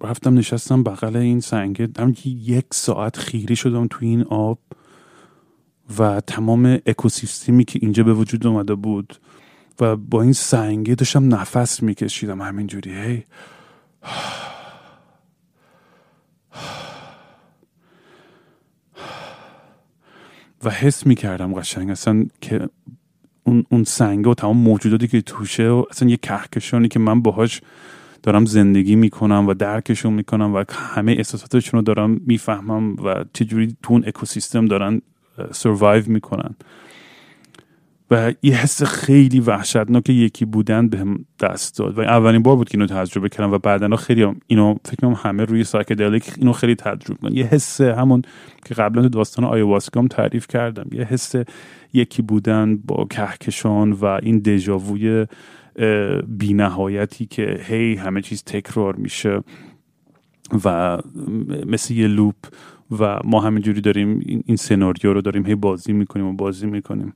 [0.01, 4.59] رفتم نشستم بغل این سنگه که یک ساعت خیری شدم توی این آب.
[5.99, 9.15] و تمام اکوسیستمی که اینجا به وجود اومده بود
[9.79, 13.23] و با این سنگه داشتم نفس میکشیدم همینجوری هی.
[20.63, 22.69] و حس می‌کردم قشنگ اصلا که
[23.43, 27.61] اون, اون سنگه و تمام موجوداتی که توشه و اصلا یه کهکشانی که من باهاش
[28.23, 33.93] دارم زندگی می‌کنم و درکشون می‌کنم و همه احساساتشون رو دارم می‌فهمم و چجوری تو
[33.93, 35.01] اون اکوسیستم دارن
[35.51, 36.55] سروایو می‌کنن.
[38.11, 41.97] و یه حس خیلی وحشتناک یکی بودن بهم دست داد.
[41.97, 45.13] و اولین بار بود که اینو تجربه کردم و بعدا خیلی هم اینو فکر کنم
[45.13, 47.35] همه روی سایکدلیک اینو خیلی تجربه کردن.
[47.35, 48.21] یه حس همون
[48.65, 50.87] که قبلا تو داستان آیواسکام تعریف کردم.
[50.91, 51.35] یه حس
[51.93, 55.25] یکی بودن با کهکشان و این دژاووی
[56.27, 59.39] بینهایتی که هی همه چیز تکرار میشه
[60.65, 60.97] و
[61.65, 62.35] مثل یه لوپ
[62.99, 67.13] و ما همینجوری داریم این سناریو رو داریم هی بازی می‌کنیم و بازی می‌کنیم.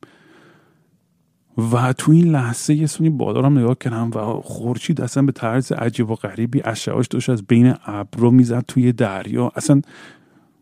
[1.73, 5.71] و تو این لحظه یه سونی بالا رو نگاه کردم و خورشید اصلا به طرز
[5.71, 9.51] عجیب و غریبی اشعاش داشت از بین ابرو می‌زد توی دریا.
[9.55, 9.81] اصلا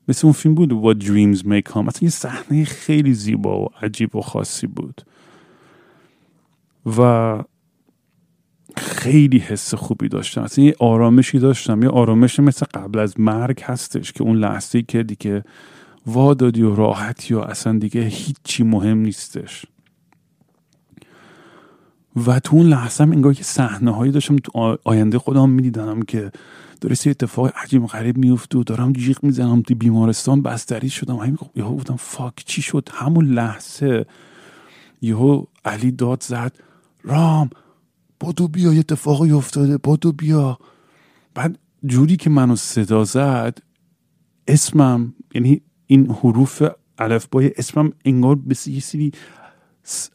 [0.08, 1.88] مثل اون فیلم بود What Dreams May Come.
[1.88, 5.02] اصلا یه صحنه خیلی زیبا و عجیب و خاصی بود.
[6.98, 7.40] و
[8.78, 10.42] خیلی حس خوبی داشتم.
[10.42, 11.84] اصلا یه آرامشی داشتم.
[11.84, 15.44] یه آرامش مثل قبل از مرگ هستش که اون لحظه که دیگه
[16.08, 19.66] وادادی و راحتی و اصلا دیگه هیچی مهم نیستش.
[22.28, 26.32] و تو اون لحظه هم انگار که صحنه هایی داشتم تو آینده خودم می‌دیدم که
[26.82, 31.16] داره سه اتفاق عجیب غریب میفته و دارم جیغ می‌زنم تو بیمارستان بستری شدم.
[31.16, 34.06] همین یهو بودم فاک چی شد؟ همون لحظه
[35.02, 36.52] یهو علی داد زد
[37.04, 37.50] رام
[38.20, 40.58] بادو بیا یه اتفاقی افتاده بادو بیا.
[41.34, 43.58] بعد جوری که منو صدا زد
[44.48, 46.64] اسمم یعنی این حروف
[46.98, 49.12] الفبای اسمم انگار به یه سری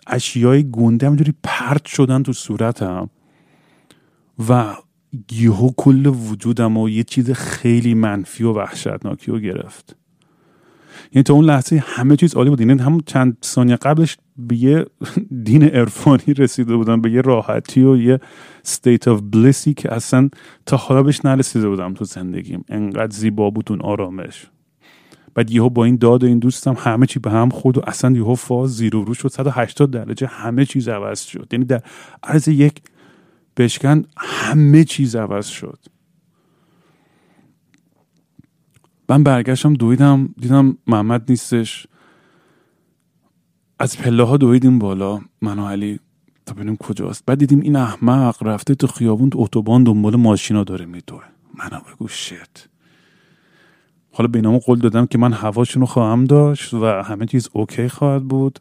[0.07, 3.11] اشیای گنده همینجوری پرت شدن تو صورتم.
[4.49, 4.77] و
[5.33, 9.97] یهو کل وجودم و یه چیز خیلی منفی و وحشتناکی رو گرفت.
[11.13, 12.61] یعنی تا اون لحظه همه چیز عالی بود.
[12.61, 14.87] یعنی همون چند ثانیه قبلش به یه
[15.45, 18.21] دین عرفانی رسیده بودم به یه راحتی و یه
[18.67, 20.29] state of blissy که اصلا
[20.67, 22.65] تا حالا بهش نرسیده بودم تو زندگیم.
[22.69, 24.47] انقدر زیبا بود اون آرامش.
[25.35, 28.17] بعد یهو با این داد و این دوستم همه چی به هم خورد و اصلا
[28.17, 29.29] یهو فاز زیرو رو شد.
[29.29, 31.49] 180 درجه همه چیز عوض شد.
[31.53, 31.83] یعنی در
[32.23, 32.83] عرض یک
[33.57, 35.79] بشکن همه چیز عوض شد.
[39.09, 41.87] من برگشتم دویدم دیدم محمد نیستش.
[43.79, 45.21] از پله ها دویدیم بالا.
[45.43, 46.01] من و علی
[46.47, 47.23] تا ببینیم کجاست.
[47.27, 51.23] بعد دیدیم این احمق رفته تو خیابون تو اتوبان دنبال ماشینا داره میدوه
[51.55, 52.69] منم بگو شت.
[54.13, 58.25] حالا بینامو قول دادم که من هواشون رو خواهم داشت و همه چیز اوکی خواهد
[58.25, 58.59] بود.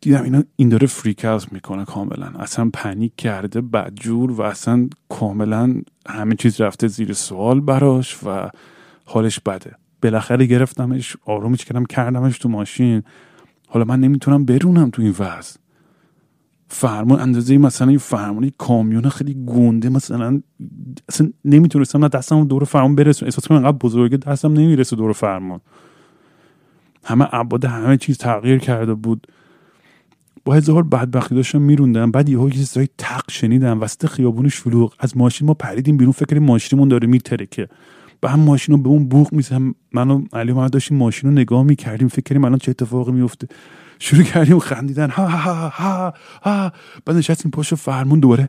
[0.00, 2.26] دیدم اینا این داره فریک اوت می‌کنه کاملا.
[2.26, 8.50] اصلا پنیک کرده بدجور و اصلا کاملا همه چیز رفته زیر سوال براش و
[9.04, 9.74] حالش بده.
[10.02, 13.02] بالاخره گرفتمش آرومش کردم کردمش تو ماشین.
[13.68, 15.58] حالا من نمی‌تونم برونم تو این وضع.
[16.70, 20.40] فرمان اندازه مثلا یه فرمانی کامیون خیلی گونده مثلا
[21.08, 25.60] اصلا نمی‌تونستم نه دستم دور فرمان برسون احساس کنم انقدر بزرگه دستم نمی‌رسه دور فرمان
[27.04, 29.26] همه عباد همه چیز تغییر کرده بود.
[30.44, 32.10] با هزار بدبختی داشتم میروندم.
[32.10, 33.80] بعد یهو یه چیزای تق شنیدم.
[33.80, 36.12] وسط خیابون شلوغ از ماشین ما پریدیم بیرون.
[36.12, 37.68] فکر ماشینمون داره میترکه.
[38.20, 41.62] به هم ماشین رو به اون بوق میزم منو علی ما داشتیم ماشین رو نگاه
[41.62, 43.48] می‌کردیم فکر کنیم الان چه اتفاقی میفته
[43.98, 45.10] شروع کردیم خندیدن.
[45.10, 46.72] ها ها ها ها
[47.04, 48.48] بعد نشستیم پشت فرمون دوباره.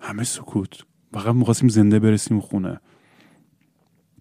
[0.00, 0.82] همه سکوت.
[1.12, 2.80] فقط می‌خواستیم زنده برسیم خونه.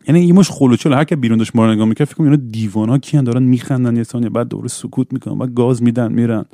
[0.08, 2.44] یعنی یه مش خلوچل هر که بیرون داشت ما رو نگاه می‌کرد فکر کنم اینا
[2.52, 4.30] دیوانا کیان دارن میخندن یه ثانیه.
[4.30, 5.38] بعد دوباره سکوت می‌کنن.
[5.38, 6.46] بعد گاز میدن میرن.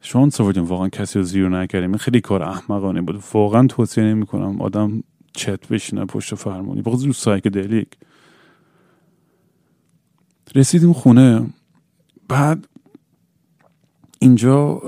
[0.00, 3.22] شانس آوردیم واقعا کسی رو زیر نکردیم خیلی کار احمقانه بود.
[3.32, 4.60] واقعا توصیه نمی‌کنم.
[4.60, 7.88] آدم چت بشینه پشت فرمونی بخاطر رو سایک دلیک
[10.54, 11.46] رسیدیم خونه.
[12.28, 12.68] بعد
[14.18, 14.82] اینجا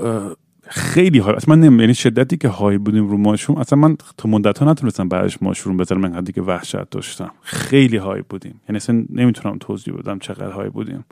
[0.67, 4.59] خیلی های اصلا من یعنی شدتی که های بودیم رو ماشروم اصلا من تا مدت
[4.59, 7.31] ها نتونستم بعدش ماشروم بذارم من که وحشت داشتم.
[7.41, 8.61] خیلی های بودیم.
[8.69, 11.05] یعنی اصلا نمی‌تونم توضیح بدم چقدر های بودیم.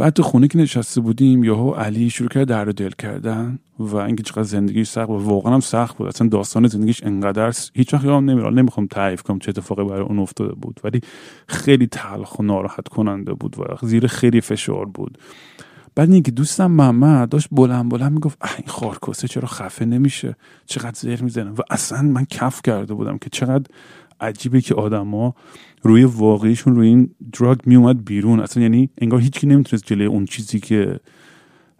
[0.00, 4.22] بعد تو خونه که نشسته بودیم یهو علی شروع کرد در دل کردن و اینکه
[4.22, 5.22] چقدر زندگیش سخت بود.
[5.22, 6.06] واقعا هم سخت بود.
[6.08, 8.52] اصلا داستان زندگیش انقدر هیچ وقت یادم نمیاد.
[8.52, 11.00] نمی‌خوام تعریف کنم چه اتفاقی برای اون افتاده بود ولی
[11.46, 15.18] خیلی تلخ و ناراحت کننده بود و زیر خیلی فشار بود.
[15.94, 20.36] بعد اینکه دوستم محمد داشت بلند بلند می‌گفت این خارکسه چرا خفه نمیشه؟
[20.66, 23.64] چقدر زهر می‌زنه؟ و اصلا من کف کرده بودم که چقدر
[24.20, 25.34] عجیبه که آدما
[25.82, 28.40] روی واقعیشون روی این دراگ میومد بیرون.
[28.40, 31.00] اصلا یعنی انگار هیچکی نمی‌تونست جلوی اون چیزی که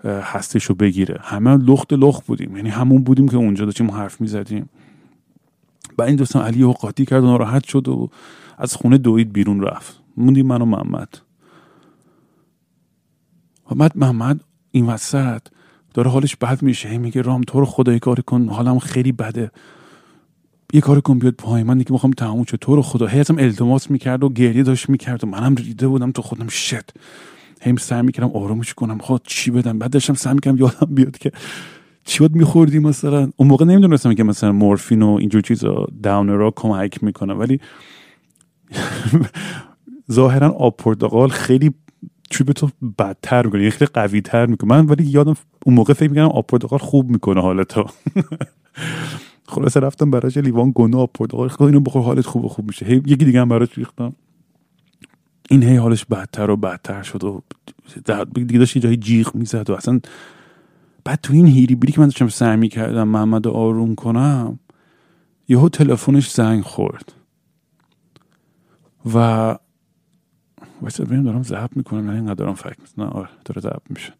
[0.04, 1.20] هستش رو بگیره.
[1.22, 2.56] همه لخت لخت بودیم.
[2.56, 4.68] یعنی همون بودیم که اونجا داشتیم حرف می‌زدیم.
[5.96, 8.10] بعد این دوستان علی و قاطی کرد و ناراحت شد و
[8.58, 10.02] از خونه دوید بیرون رفت.
[10.16, 11.18] موندیم من و محمد.
[13.70, 15.42] و بعد محمد این وسط
[15.94, 16.98] داره حالش بد میشه.
[16.98, 18.48] میگه رام تو رو خدای کاری کن.
[18.48, 19.50] حالم خیلی بده.
[20.72, 22.56] یه کار کن بیاد پای من دیگه می‌خوام تموم شه.
[22.56, 23.06] تو رو خدا.
[23.06, 26.48] هیتم التماس می‌کرد و گریه داشت می‌کرد و منم ریده بودم تو خودم.
[26.48, 26.90] شت.
[27.60, 28.98] هم سعی می‌کردم آرومش کنم.
[28.98, 29.78] خود چی بدم.
[29.78, 31.32] بعد داشتم سعی می‌کردم یادم بیاد که
[32.04, 33.30] چی بود میخوردی مثلا.
[33.36, 37.34] اون موقع نمی‌دونستم که مثلا مورفین و اینجور چیزا داونرا کمک می‌کنه.
[37.34, 37.60] ولی
[40.12, 41.70] ظاهرا آب پرتقال خیلی
[42.30, 43.70] چی به تو بدتر می‌کنه.
[43.70, 44.70] خیلی قوی تر می‌کنه.
[44.70, 45.34] من ولی یادم
[45.66, 47.84] اون موقع فکر می‌کردم آب پرتقال خوب می‌کنه حالتو.
[49.50, 52.86] خلاصه رفتم براش لیوان گناه آب پرتقال خب اینو بخور حالت خوب خوب میشه.
[52.86, 54.12] هی یکی دیگه هم براش ریختم.
[55.50, 57.42] این هی حالش بدتر و بدتر شد و
[58.34, 60.00] دیگه داشت یه جایی جیغ می‌زد و اصلا
[61.04, 64.58] بعد تو این هیری بیری که من داشتم سعی می‌کردم محمد آروم کنم
[65.48, 67.12] یهو تلفنش زنگ خورد.
[69.14, 69.58] و
[70.82, 74.12] واسه ببینم دارم ضبط می‌کنم نه اینقدر دارم فکر نه آره داره ضبط میشه.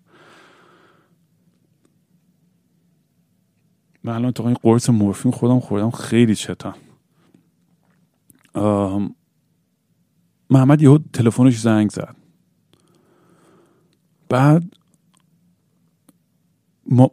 [4.04, 6.74] من الان تا این قرص مورفین خودم خوردم خیلی چتم
[10.50, 12.16] محمد یهو تلفنش زنگ زد.
[14.28, 14.64] بعد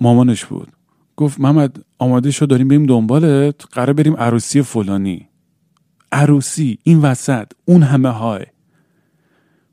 [0.02, 0.68] مامانش بود.
[1.16, 5.28] گفت محمد آماده شد داریم بریم دنبالت قرار بریم عروسی فلانی.
[6.12, 8.46] عروسی این وسط اون همه های.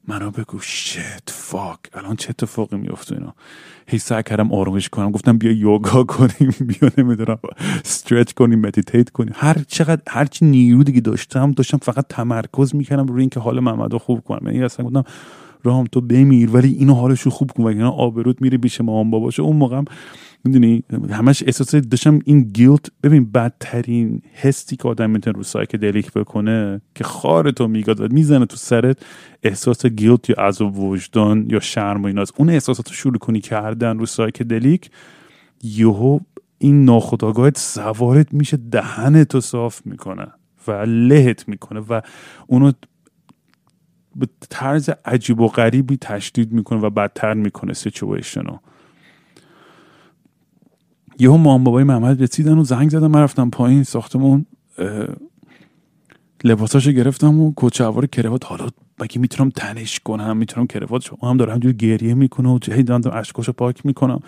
[0.09, 3.35] منو بگو شت فاک الان چه اتفاقی میفته اینا؟
[3.87, 5.11] هی سعی کردم آرومش کنم.
[5.11, 7.39] گفتم بیا یوگا کنیم بیا نمی‌دونم
[7.85, 9.33] stretch کنیم meditate کنیم.
[9.37, 13.97] هر چقدر هر چی نیرو دیگه داشتم داشتم فقط تمرکز می‌کردم روی اینکه حال محمد
[13.97, 14.47] خوب کنم.
[14.47, 15.05] یعنی اصلا گفتم
[15.65, 17.83] رام تو بمیر ولی اینو حالش رو خوب کن.
[17.83, 19.83] و آبرود میره بیشه مامان باباشه اون موقع
[20.45, 26.81] می‌دونی؟ همش احساس داشتم این guilt ببین بدترین حسی که آدم می‌تونه رو psychedelic بکنه
[26.95, 28.99] که خار تو میگاد و می‌زنه تو سرت
[29.43, 33.99] احساس guilt یا عذاب وجدان یا شرم و ایناست اون احساسات رو شروع کنی کردن
[33.99, 34.91] رو psychedelic
[35.63, 36.19] یهو
[36.59, 40.27] این ناخداگاهت سوارت میشه دهن تو صاف می‌کنه
[40.69, 42.01] و لهت می‌کنه و
[42.47, 42.73] اونو
[44.17, 48.61] به طرز عجیب و غریبی تشدید می‌کنه و بدتر می‌کنه سیچویشن رو.
[51.19, 54.47] یهو مام بابای محمد رسیدن و زنگ زدن من رفتم پایین ساختمون
[56.45, 58.45] لباساشو گرفتم و کوچهوار کروات.
[58.45, 58.69] حالا
[59.01, 63.17] مگه می‌تونم تنش کنم؟ می‌تونم کروات شما هم دارم همجوری گریه می‌کنه و هی دارم
[63.17, 64.21] اشکاشو پاک می‌کنم.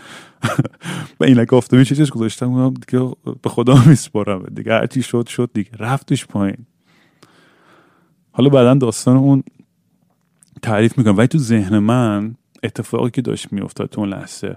[1.21, 4.43] و اینک آفتابی چیزش گذاشتم دیگه به خدا میسپارم.
[4.55, 5.71] دیگه هرچی شد شد دیگه.
[5.79, 6.57] رفتش پایین.
[8.33, 9.43] حالا بعدا داستان اون
[10.63, 11.17] تعریف می‌کنم.
[11.17, 14.57] ولی تو ذهن من اتفاقی که داشت میافتاد تو اون لحظه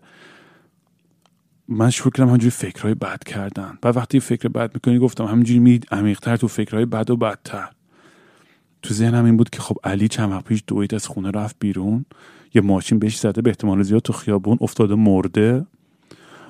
[1.70, 3.78] من شروع کردم همجوری فکرهای بد کردن.
[3.84, 7.70] و وقتی فکر بد می‌کنی گفتم همینجوری می عمیقتر تو فکرهای بد و بدتر.
[8.82, 12.06] تو ذهنم این بود که خب علی چند وقت پیش دوید از خونه رفت بیرون.
[12.54, 15.66] یه ماشین بهش زده به احتمال زیاد تو خیابون افتاده مرده.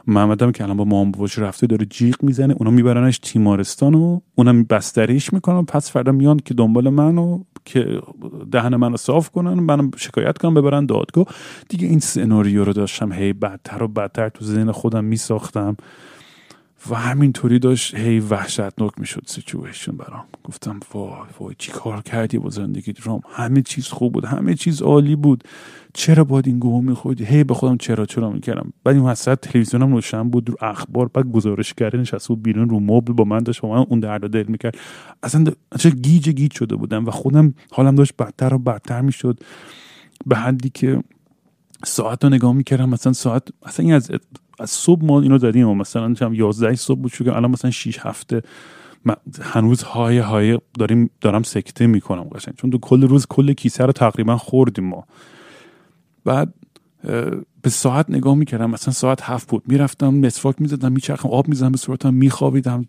[0.10, 4.63] محمدم که الان با مام باباش رفته داره جیغ می‌زنه اونا میبرنش تیمارستان و اونم
[4.63, 5.65] بستریش می‌کنن.
[5.65, 8.02] پس فردا میان که دنبال منو که
[8.52, 11.26] دهن منو صاف کنن منم شکایت کنم ببرن دادگاه.
[11.69, 15.78] دیگه این سناریو رو داشتم هی بدتر و بدتر تو ذهن خودم میساختم.
[16.89, 20.24] و همینطوری داشت هی وحشتناک می‌شد سیچویشن برام.
[20.44, 24.82] گفتم وای وای چی کار کردی با زندگی رام؟ همه چیز خوب بود همه چیز
[24.82, 25.44] عالی بود.
[25.94, 29.94] چرا باید این گوه میخوردی؟ هی به خودم چرا چرا می‌کردم؟ بعد این وسط تلویزیونم
[29.94, 33.70] روشن بود رو اخبار بعد گزارشگری نشسته بود بیرون رو مبل با من داشت با
[33.70, 34.78] من اون درد دل می‌کرد.
[35.24, 35.44] اصلا
[35.80, 39.39] چه گیج گیج شده بودم و خودم حالم داشت بدتر و بدتر می‌شد.
[40.26, 41.04] به حدی که
[41.86, 44.12] ساعت رو نگاه می‌کردم مثلا ساعت اصلا این از
[44.60, 48.00] از صبح ما اینو دادیم و مثلا چم 11 صبح بود که الان مثلا 6
[48.00, 48.41] هفته.
[49.41, 52.56] هنوز های های داریم دارم سکته می‌کنم قشنگ.
[52.56, 55.06] چون تو کل روز کل کیسه رو تقریبا خوردیم ما.
[56.26, 56.54] بعد
[57.62, 58.69] به ساعت نگاه می‌کردم.
[58.69, 59.63] مثلا ساعت هفت بود.
[59.67, 62.86] می‌رفتم مسواک می‌زدم میچرخم آب می‌زدم به صورتم میخوابیدم.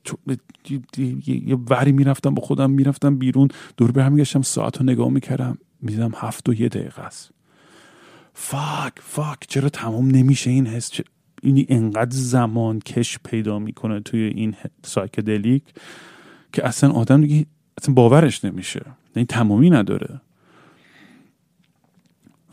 [1.26, 3.48] یه وری می‌رفتم با خودم می‌رفتم بیرون.
[3.76, 5.59] دور به گشتم ساعت رو نگاه می‌کردم.
[5.83, 7.30] میدم هفت و یه دقیقه است.
[8.35, 9.38] فاک فاک.
[9.48, 10.90] چرا تمام نمیشه این حس؟
[11.42, 15.62] این انقدر زمان کش پیدا می‌کنه توی این سایکدلیک
[16.53, 17.46] که اصلا آدم دیگه
[17.79, 18.83] اصلا باورش نمیشه.
[19.16, 20.20] این تمامی نداره.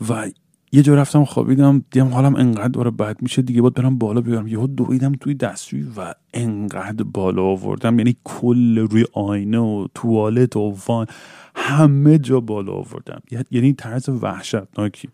[0.08, 0.30] و
[0.72, 4.48] یه جا رفتم خوابیدم دیدم حالم انقدر داره بد میشه دیگه باید برم بالا بیارم.
[4.48, 7.98] یهو دویدم توی دستشویی و انقدر بالا آوردم.
[7.98, 11.06] یعنی کل روی آینه و توالت و وان
[11.54, 13.20] همه جا بالا آوردم.
[13.50, 15.08] یعنی طرز وحشتناکی.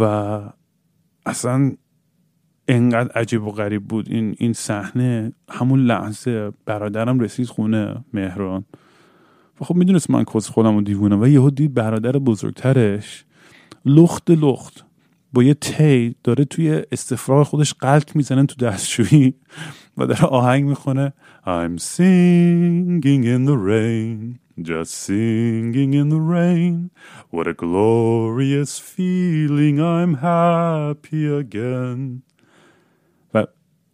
[0.00, 0.40] و
[1.26, 1.72] اصلا
[2.68, 4.08] انقدر عجیب و غریب بود.
[4.10, 8.64] این این صحنه همون لحظه برادرم رسید خونه مهران.
[9.60, 13.24] و خب می‌دونست من کس خودم و دیوونه و یهو دید برادر بزرگترش
[13.84, 14.84] لخت لخت
[15.32, 19.34] با یه تی داره توی استفراغ خودش قلط می‌زنه تو دستشویی
[19.96, 21.12] و داره آهنگ می‌خونه.
[21.44, 26.90] I'm singing in the rain Just singing in the rain.
[27.30, 32.22] What a glorious feeling I'm happy again.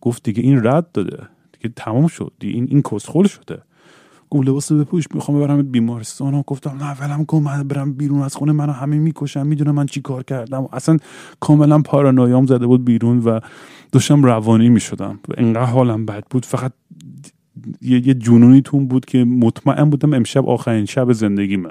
[0.02, 1.28] گفت دیگه این رد داده.
[1.52, 2.32] دیگه تمام شد.
[2.38, 3.62] دیگه این این کسخل شده.
[4.30, 6.34] گفت لباس بپوش می‌خوام ببرم بیمارستان.
[6.34, 7.38] و گفتم نه ولم کن.
[7.38, 8.52] من برم بیرون از خونه.
[8.52, 10.68] منو همه می‌کشم می‌دونم من چی کار کردم.
[10.72, 10.96] اصلا
[11.40, 13.40] کاملا پارانویام زده بود بیرون و
[13.92, 15.18] داشتم روانی می‌شدم.
[15.36, 16.44] انقدر حالم بد بود.
[16.44, 16.72] فقط
[17.82, 21.70] یه, یه جنونی تون بود که مطمئن بودم امشب آخرین شب زندگیمه.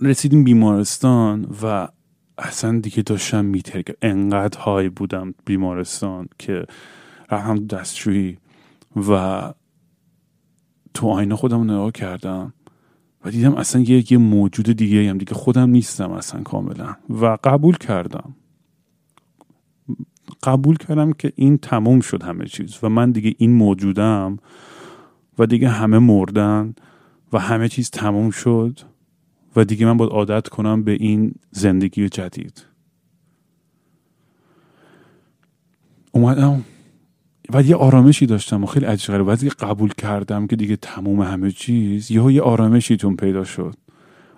[0.00, 1.88] رسیدیم بیمارستان و
[2.38, 6.66] اصلا دیگه داشتم میتر انقدر های بودم بیمارستان که
[7.30, 8.38] رفتم دستشویی
[9.08, 9.42] و
[10.94, 12.52] تو آینه خودم نگاه کردم
[13.24, 15.18] و دیدم اصلا یه, یه موجود دیگه هم.
[15.18, 16.96] دیگه خودم نیستم اصلا کاملا.
[17.10, 18.34] و قبول کردم.
[20.42, 24.38] قبول کردم که این تموم شد همه چیز و من دیگه این موجودم
[25.38, 26.74] و دیگه همه مردن
[27.32, 28.80] و همه چیز تموم شد.
[29.56, 32.66] و دیگه من باید عادت کنم به این زندگی جدید.
[36.12, 36.64] اومدم
[37.52, 41.50] و یه آرامشی داشتم و خیلی عجیب غریبه بعد قبول کردم که دیگه تموم همه
[41.50, 43.74] چیز یهو یه آرامشی تون پیدا شد.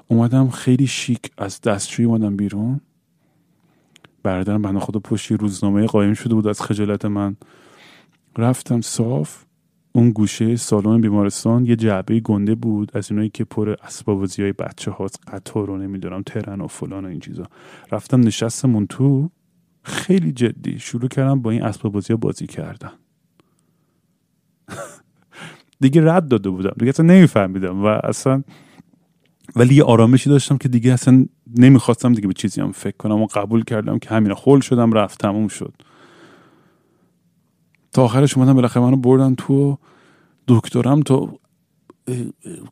[0.08, 2.80] اومدم خیلی شیک از دستشویی اومدم بیرون.
[4.22, 7.36] برادرم بنا خدا پشتی روزنامه قایم شده بود از خجالت من.
[8.38, 9.44] رفتم صاف.
[9.96, 14.90] اون گوشه سالن بیمارستان یه جعبه گنده بود از اینایی که پر اسباب های بچه
[14.90, 17.44] هاست قطار رو نمی‌دونم ترن و فلان و این چیزا.
[17.92, 19.30] رفتم نشستم تو
[19.82, 22.92] خیلی جدی شروع کردم با این اسباب بازی ها بازی کردن.
[25.80, 26.74] دیگه رد داده بودم.
[26.78, 28.42] دیگه اصلا نمیفهمیدم و اصلا
[29.56, 31.26] ولی یه آرامشی داشتم که دیگه اصلا
[31.58, 35.18] نمی‌خواستم دیگه به چیزی هم فکر کنم و قبول کردم که همین خول شدم رفت
[35.18, 35.74] تموم شد.
[37.94, 39.78] تا آخرش اومدم بالاخره منو بردن تو
[40.48, 41.38] دکترم تو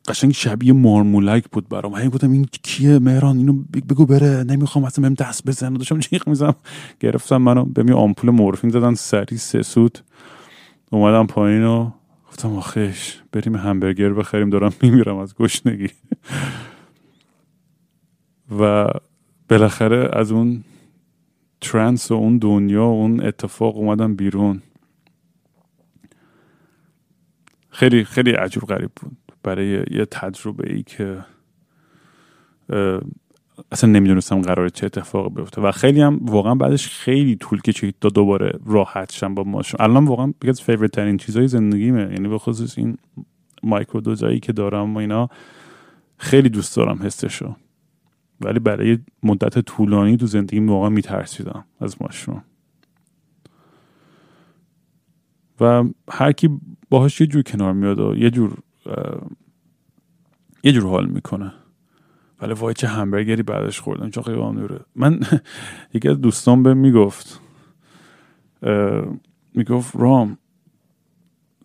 [0.07, 1.95] قشنگ شبیه مارمولک بود برام.
[1.95, 3.53] هی گفتم این کیه؟ مهران اینو
[3.89, 4.43] بگو بره.
[4.43, 5.77] نمی‌خوام اصلا بهم دست بزنه.
[5.77, 6.55] داشتم جیغ می‌زنم
[6.99, 9.99] گرفتم منو به می آمپول مورفین دادن سری سه سود
[10.91, 11.91] اومدم پایین و
[12.29, 14.49] گفتم آخش بریم همبرگر بخریم.
[14.49, 15.89] دارم میمیرم از گشنگی.
[18.59, 18.87] و
[19.49, 20.63] بالاخره از اون
[21.61, 24.61] trance و اون دنیا و اون اتفاق اومدم بیرون.
[27.73, 29.17] خیلی خیلی عجیب غریب بود.
[29.43, 31.25] برای یه تجربه ای که
[33.71, 35.61] اصلا نمی‌دونستم قرار چه اتفاق بیفته.
[35.61, 39.81] و خیلی هم واقعا بعدش خیلی طول کشید تا دوباره راحت شم با mushroom.
[39.81, 42.01] الان واقعا یکی از favorite ترین چیزای زندگیمه.
[42.01, 42.97] یعنی به خصوص این
[43.63, 45.29] microdose ایی که دارم و اینا
[46.17, 47.55] خیلی دوست دارم حسشو.
[48.41, 52.41] ولی برای مدت طولانی تو زندگی واقعا میترسیدم از ماشین.
[55.61, 56.49] و هر کی
[56.93, 58.57] باهاش یه جور کنار میاد و یه جور
[60.63, 61.53] یه جور حال می‌کنه.
[62.41, 65.19] ولی وای چه همبرگری بعدش خوردم چون خیلی نوره من
[65.93, 67.41] یکی از دوستان به می‌گفت
[69.53, 70.37] می‌گفت رام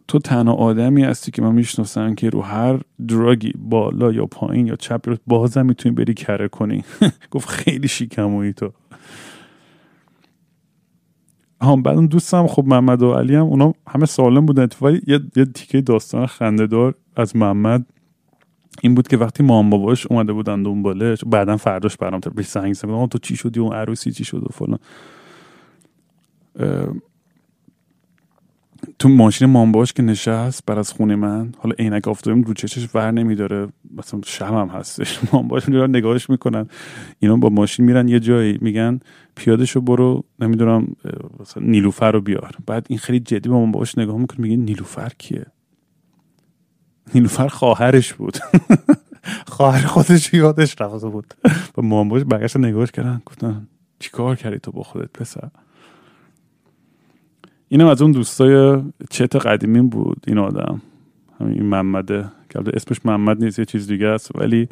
[0.08, 4.76] تو تنها آدمی هستی که من می‌شناسم که رو هر دراگی بالا یا پایین یا
[4.76, 6.84] چپ رو بازم می‌تونی بری کره کنی.
[7.30, 8.72] گفت خیلی شیکمویی تو
[11.62, 14.68] هم بعد اون دوستم خب محمد و علی هم اونا همه سالم بودن.
[14.82, 17.86] ولی یه, یه تیکه داستان خنده از محمد
[18.82, 22.74] این بود که وقتی مام باباش اومده بودن دنبالش بعدا فرداش برام به سنگ
[23.08, 24.78] تو چی شدی؟ اون عروسی چی شد و فلان.
[28.98, 33.10] تو ماشین مامباش که نشست بر از خونه من حالا عینک آفتابیم رو چشش ور
[33.10, 33.68] نمیداره.
[33.96, 35.18] مثلا شمم هستش.
[35.32, 36.68] مامباش میرن نگاهش می‌کنن.
[37.18, 39.00] اینا با ماشین میرن یه جایی میگن
[39.34, 40.96] پیادشو برو نمی‌دونم
[41.40, 42.56] مثلا نیلوفر رو بیار.
[42.66, 45.46] بعد این خیلی جدی با مامباش نگاه می‌کنه میگه نیلوفر کیه؟
[47.14, 48.38] نیلوفر خواهرش بود.
[49.46, 51.34] خواهر خودش یادش رفته بود.
[51.74, 53.22] با مامباش برگشت نگاهش کردن.
[53.26, 53.68] گفتن
[53.98, 55.50] چیکار کردی تو با خودت پسر؟
[57.68, 60.82] اینم از اون دوستای چت قدیمی بود این آدم.
[61.40, 64.30] همین این محمده که اسمش محمد نیست یه چیز دیگه است.
[64.34, 64.68] ولی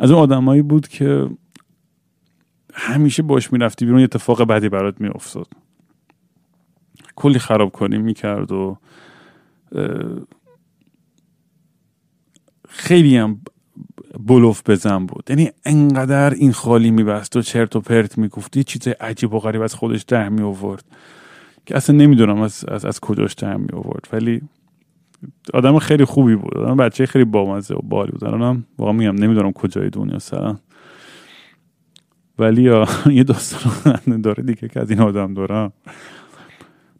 [0.00, 1.28] از اون آدمایی بود که
[2.74, 5.48] همیشه باش می‌رفتی بیرون اتفاق بدی برات میافتاد.
[7.16, 8.78] کلی خراب کنی می‌کرد و
[12.68, 13.40] خیلی هم
[14.20, 15.24] بلوف بزن بود.
[15.28, 19.74] یعنی انقدر این خالی میبست و چرت و پرت می‌گفتی چیز عجیب و غریب از
[19.74, 20.28] خودش در
[21.66, 24.42] که اصلا نمی‌دونم از, از, از کجاش در می آورد ولی
[25.54, 26.56] آدم خیلی خوبی بود.
[26.56, 28.24] آدم بچه خیلی بامزه و بالی بود.
[28.24, 30.60] الانم واقعا میگم نمی‌دونم کجای دنیا سرم.
[32.38, 32.62] ولی
[33.18, 35.72] یه داستان داره دیگه که از این آدم دارم.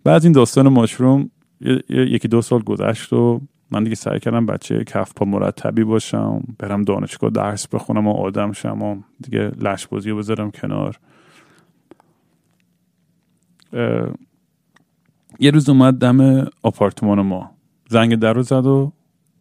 [0.04, 1.30] بعد این داستان ماشروم
[1.88, 3.40] یکی دو سال گذشت و
[3.70, 8.52] من دیگه سعی کردم بچه کف پا مرتبی باشم برم دانشگاه درس بخونم و آدم
[8.52, 10.98] شم و دیگه لش بازی رو بذارم کنار.
[15.38, 17.50] یه روز اومد دم آپارتمان ما.
[17.88, 18.92] زنگ در رو زد و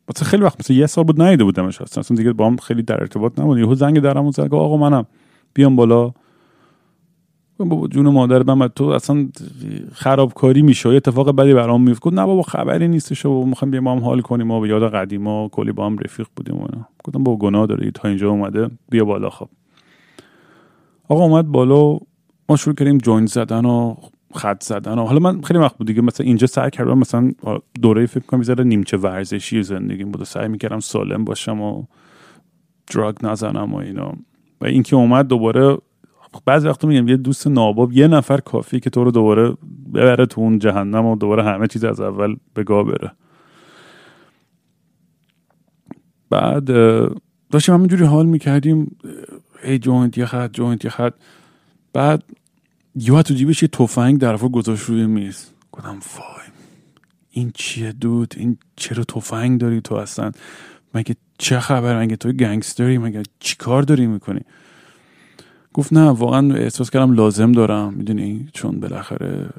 [0.09, 2.01] مثلا خیلی وقت مثلا یه سال بود نیده بودمش اصلا.
[2.01, 3.57] اصلا دیگه با هم خیلی در ارتباط نبود.
[3.57, 5.05] یهو زنگ درمو زد آقا منم
[5.53, 6.11] بیام بالا.
[7.57, 9.27] بابا جون مادر من تو اصلا
[9.91, 13.99] خرابکاری میشه اتفاق بدی برام میفته گفت نه بابا خبری نیستش و می‌خوام بیام هم
[13.99, 16.67] حال کنیم و به یاد قدیما کلی با هم رفیق بودیم و
[17.03, 19.49] گفتم با گناه داره تا اینجا اومده بیا بالا خب.
[21.09, 21.97] آقا اومد بالا
[22.49, 23.95] ما شروع کردیم جوین زدن و
[24.33, 27.31] خط زدن و حالا من خیلی وقت بود دیگه مثلا اینجا سعی کردم مثلا
[27.81, 31.83] دوره فکر کنم می‌ذاره نیمچه ورزشی زندگیم بود و سعی می‌کردم سالم باشم و
[32.87, 34.13] دراگ نزنم و اینا.
[34.61, 35.77] و اینکه اومد دوباره
[36.45, 39.53] بعضی وقت میگم یه دوست ناباب یه نفر کافی که تو رو دوباره
[39.93, 43.11] ببره تو اون جهنم و دوباره همه چیز از اول به گاه بره.
[46.29, 46.65] بعد
[47.51, 48.97] داشتیم همینجوری حال می‌کردیم
[49.63, 51.13] ای joint یه خط joint یه خط.
[51.93, 52.23] بعد
[52.95, 55.45] یه تو جیبش یه تفنگ در گذاشت روی میز.
[55.71, 56.47] گفتم وای
[57.31, 60.31] این چیه dude؟ این چرا تفنگ داری تو اصلا؟
[60.93, 64.41] مگه چه خبر؟ مگه تو گنگستری؟ مگه چیکار داری می‌کنی؟
[65.73, 67.93] گفت نه واقعا احساس کردم لازم دارم.
[67.93, 69.49] می‌دونی؟ چون بالاخره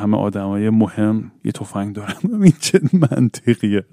[0.00, 3.84] همه آدمای مهم یه تفنگ دارم این چه منطقیه.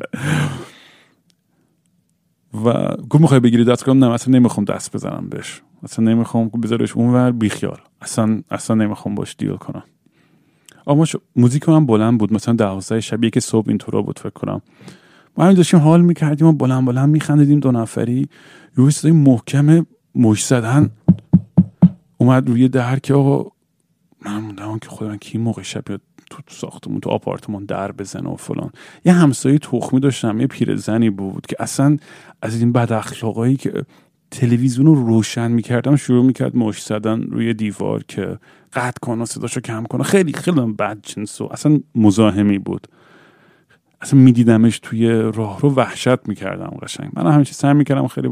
[2.54, 5.62] و گفت می‌خوای بگیری دست کنم؟ نه اصلا نمی‌خوام دست بزنم بهش.
[5.84, 7.78] اصلا نمی‌خوام بذارش اونور بیخیال.
[8.02, 9.84] اصلا اصلا نمی‌خوام باش دیل کنم.
[10.88, 12.34] اما موزیک هم بلند بود.
[12.34, 14.62] مثلا دوازده شب که صبح اینطورا بود فکر کنم.
[15.38, 18.30] ما همین داشتیم حال می‌کردیم و بلند بلند میخندیدیم دو نفری.
[18.78, 19.86] یه صدای محکم
[20.16, 20.90] مش زدن
[22.18, 23.52] اومد روی در که آقا
[24.26, 25.84] من موندم که خودم کی موقع شب
[26.30, 28.72] تو ساختمون تو آپارتمان در بزنه و فلان.
[29.06, 31.98] یه همسایه تخمی داشتم یه پیرزنی بود که اصلا
[32.42, 33.74] از این بد اخلاقایی که
[34.32, 38.40] تلویزیون رو روشن می‌کردم شروع می‌کرد مش زدن روی دیوار که
[38.74, 40.04] قطع کن و صداشو کم کنه.
[40.04, 42.88] خیلی خیلی بد جنس و اصلا مزاحمی بود.
[44.02, 47.10] اصلا میدیدمش توی راه رو وحشت می‌کردم قشنگ.
[47.14, 48.30] من همیشه سعی می‌کردم خیلی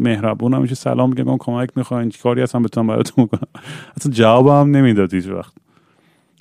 [0.00, 3.48] مهربون همیشه سلام میگم کمک می‌خواین کاری اصلا بتونم براتون کنم
[3.96, 5.52] اصلا جوابم نمی‌داد هیچ وقت.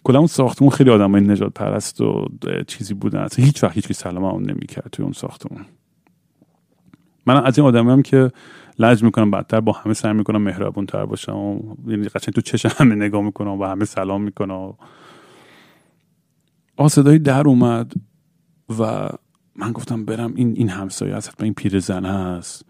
[0.08, 2.28] کلا اون ساختمون خیلی آدم های نجات پرست و
[2.68, 5.66] چیزی بودن اصلا هیچ وقت هیچ سلام هم نمی‌کرد توی اون ساختمون.
[7.26, 8.32] من از این آدمی هم که
[8.80, 12.66] لج می‌کنم بدتر با همه سعی می‌کنم مهربون تر باشم و یعنی قشنگ تو چش
[12.66, 14.74] همه نگاه می‌کنم و همه سلام می‌کنم.
[16.78, 17.94] آ صدای در اومد
[18.80, 19.10] و
[19.56, 22.66] من گفتم برم این این همسایه حتما این پیرزن هست.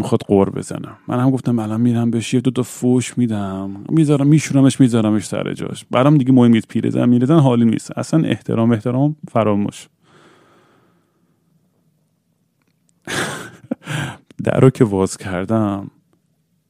[0.00, 0.96] می‌خواد قور بزنم.
[1.08, 3.84] من هم گفتم الان میرم بهش یه دو تا فوش میدم.
[3.88, 5.84] می‌ذارم میشورمش میذارمش سر جاش.
[5.90, 7.98] برام دیگه مهم نیست پیرزن میرزن حالی نیست.
[7.98, 9.88] اصلا احترام احترام فراموش.
[14.44, 15.90] در رو که واز کردم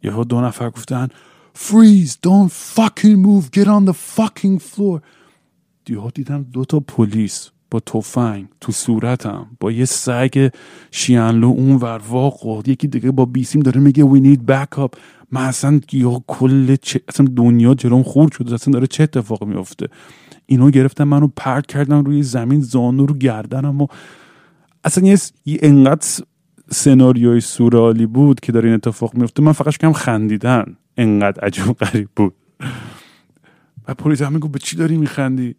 [0.02, 1.08] یهو دو نفر گفتن
[1.54, 5.00] freeze don't fucking move get on the fucking floor.
[5.88, 10.50] یهو دیدم دو تا پلیس با تفنگ تو صورتم با یه سگ
[10.90, 14.98] شیانلو اون ور واقع یکی دیگه با بیسیم داره میگه we need backup.
[15.32, 17.00] من اصلا یا کل چه...
[17.08, 19.88] اصلا دنیا جلوم خورد شده اصلا داره چه اتفاق میفته
[20.46, 23.86] اینو گرفتم منو پرت کردن روی زمین زانو رو گردنم و
[24.84, 25.18] اصلا یه,
[25.62, 26.06] انقدر
[26.70, 30.76] سناریوی سورالی بود که داره این اتفاق میفته من فقط کم خندیدن.
[30.96, 32.34] انقدر عجب غریب بود.
[33.88, 35.54] و پلیس هم گفت به چی داری میخندی؟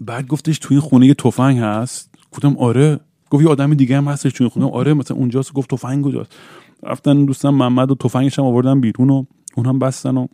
[0.00, 2.14] بعد گفتش توی خونه یه تفنگ هست.
[2.32, 3.00] گفتم آره.
[3.30, 4.70] گفت یه آدم دیگه هم هستش توی خونه.
[4.70, 5.52] آره مثلا اونجاست.
[5.52, 6.32] گفت تفنگ کجاست؟
[6.82, 9.24] رفتن دوستم محمد و تفنگش هم آوردن بیرون و
[9.56, 10.26] اون هم بستن و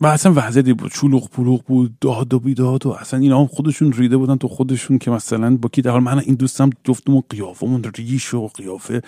[0.00, 0.92] و اصلا وضعیتی بود.
[0.92, 1.98] چلوغ پلوغ بود.
[2.00, 5.68] داد و بیداد و اصلا اینا هم خودشون ریده بودن تو خودشون که مثلا با
[5.68, 6.02] کی در حال.
[6.02, 9.02] من این دوستم جفتم و قیافمون ریش و قیافه.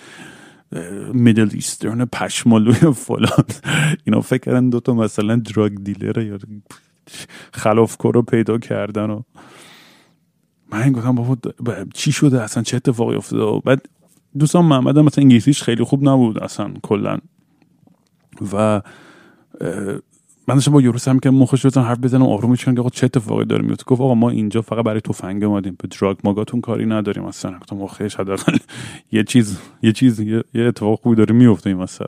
[1.13, 3.45] میدل ایسترن پشمالوی فلان.
[4.03, 6.39] اینا فکر کردن دوتا مثلا دراگ دیلر یا
[7.53, 9.21] خلافکار رو پیدا کردن و
[10.71, 11.37] من گفتم بابا
[11.93, 13.85] چی شده اصلا؟ چه اتفاقی افتاده؟ و بعد
[14.39, 17.17] دوستان محمد هم مثلا انگلیسیش خیلی خوب نبود اصلا کلا
[18.53, 18.81] و
[20.47, 23.45] من داشتم با یوروس هم که مخش بزنم حرف بزنم آرومش کنم که چه اتفاقی
[23.45, 25.75] داره میفته گفت آقا ما اینجا فقط برای تفنگ اومدیم.
[25.79, 27.59] به دراگ ماگاتون کاری نداریم اصلا.
[27.59, 28.57] گفتم آخه حداقل
[29.11, 32.07] یه چیز یه چیز یه, اتفاق خوبی داره میفته این مثلا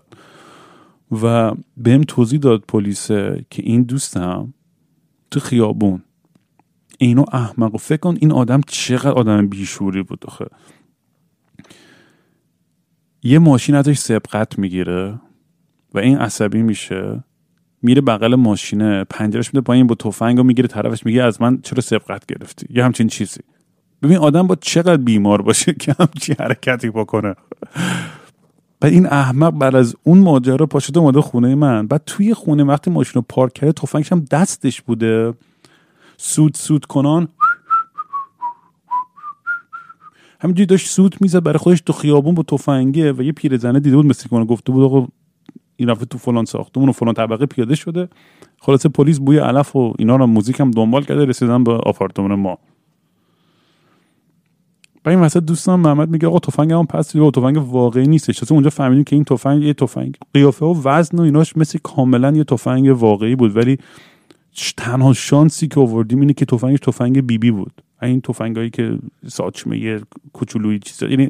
[1.11, 3.07] و بهم توضیح داد پلیس
[3.49, 4.53] که این دوستم
[5.31, 6.03] تو خیابون.
[6.97, 10.45] اینو احمق و فکر کن این آدم چقدر آدم بیشوری بود آخه.
[13.23, 15.19] یه ماشین ازش سبقت می‌گیره
[15.93, 17.23] و این عصبی میشه.
[17.85, 21.81] میره بغل ماشینه پنجرش میده پایین با تفنگ و می‌گیره طرفش میگه از من چرا
[21.81, 23.39] سبقت گرفتی؟ یه همچین چیزی.
[24.03, 27.35] ببین آدم با چقدر بیمار باشه که همچین حرکتی بکنه.
[28.79, 31.87] بعد این احمق بعد از اون ماجرا پاشده اومده خونه من.
[31.87, 35.33] بعد توی خونه وقتی ماشین رو پارک کرده تفنگش هم دستش بوده.
[36.17, 37.27] سود سود کنان.
[40.39, 44.05] همینجوری داشت سود می‌زد برای خودش تو خیابون با تفنگه و یه پیرزنه دیده بود
[44.05, 45.07] مثل کنه گفته بود آقا
[45.77, 48.09] این رفته تو فلان ساختمون و فلان طبقه پیاده شده.
[48.59, 52.57] خلاصه پلیس بوی علف و اینا رو موزیک هم دنبال کرده رسیدن به آپارتمان ما.
[55.05, 58.43] و این وسط دوستان محمد میگه آقا تفنگ هم پس و تفنگ واقعی نیستش.
[58.43, 62.31] چون اونجا فهمیدیم که این تفنگ یه تفنگ قیافه و وزن و ایناش مثل کاملا
[62.31, 63.57] یه تفنگ واقعی بود.
[63.57, 63.77] ولی
[64.77, 67.81] تنها شانسی که آوردیم اینه که تفنگش تفنگ بیبی بی بود.
[68.01, 70.01] این تفنگایی که ساچمه
[70.33, 71.29] کوچولویی چیزا یعنی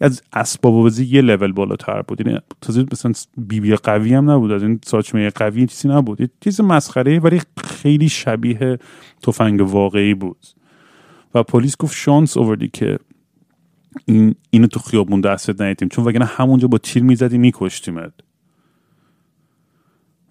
[0.00, 2.26] از اسباب بازی یه لول بالاتر بود.
[2.26, 6.20] یعنی تازه مثلا بی بی قوی هم نبود از این ساچمه قوی چیزی نبود.
[6.20, 8.78] یه چیز مسخره ولی خیلی شبیه
[9.22, 10.46] تفنگ واقعی بود.
[11.34, 12.98] و پلیس گفت شانس آوردی که
[14.04, 18.12] این اینو تو خیابون دستت ندیدیم چون وگرنه همونجا با تیر می‌زدی میکشتیمت.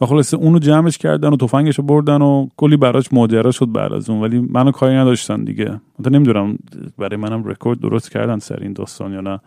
[0.03, 3.93] و خلاصه اونو جمعش کردن و تفنگش رو بردن و کلی براش ماجرا شد بعد
[3.93, 4.21] از اون.
[4.21, 5.81] ولی منو کاری نداشتن دیگه.
[5.99, 6.57] من نمی‌دونم
[6.97, 9.39] برای منم رکورد درست کردن سر این داستان یا نه.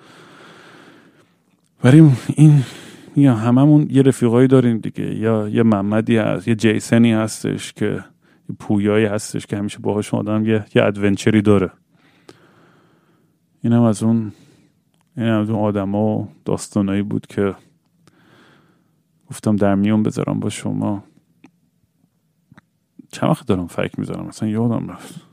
[1.84, 2.62] ولی این
[3.16, 5.14] یا هممون یه رفیقایی داریم دیگه.
[5.14, 8.04] یا یه محمدی هست یه جیسنی هستش که
[8.58, 11.70] پویایی هستش که همیشه باهاش آدم یه یه ادونچری داره.
[13.64, 14.32] اینم از اون
[15.16, 17.54] این از اون آدم و داستانایی بود که
[19.30, 21.04] گفتم در میون بذارم با شما.
[23.12, 25.26] چند وقت دارم فکر می‌ذارم اصلا یادم رفت.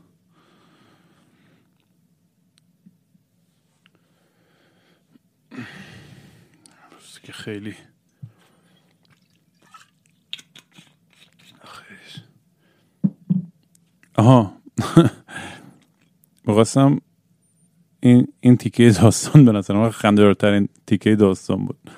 [7.24, 7.74] که خیلی
[14.14, 14.52] آها.
[16.46, 17.00] بخواستم
[18.00, 21.90] این این تیکه داستان به نظرم خنده خنده‌دارترین تیکه داستان بود.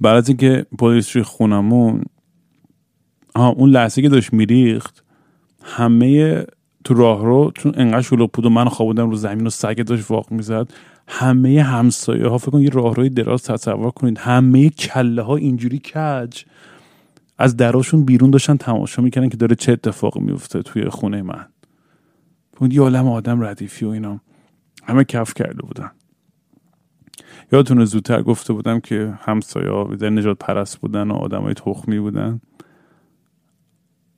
[0.00, 2.02] بعد از اینکه پلیس روی خونمون
[3.34, 5.04] آها اون لحظه که داشت میریخت
[5.62, 6.44] همه
[6.84, 10.30] تو راه رو چون انقدر شلوغ بود و من رو زمین و سگ داشت واق
[10.30, 10.72] می‌زد
[11.08, 14.18] همه همسایه ها فکر کن یه راهروی دراز تصور کنید.
[14.18, 16.44] همه کله ها اینجوری کج.
[17.38, 21.46] از دراشون بیرون داشتن تماشا می‌کنن که داره چه اتفاقی میفته توی خونه من.
[22.60, 24.20] اون یه عالم آدم ردیفی و اینا.
[24.84, 25.90] همه کف کرده بودن.
[27.52, 31.98] یادتونه زودتر گفته بودم که همسایه ها در نجات پرست بودن و آدم های تخمی
[31.98, 32.40] بودن.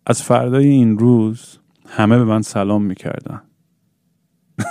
[0.06, 3.42] از فردای این روز همه به من سلام می‌کردن.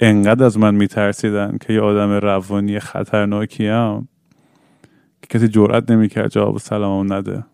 [0.00, 4.08] انقدر از من میترسیدن که یه آدم روانی خطرناکی هم
[5.22, 7.44] که کسی جرأت نمی‌کرد جواب سلامم نده.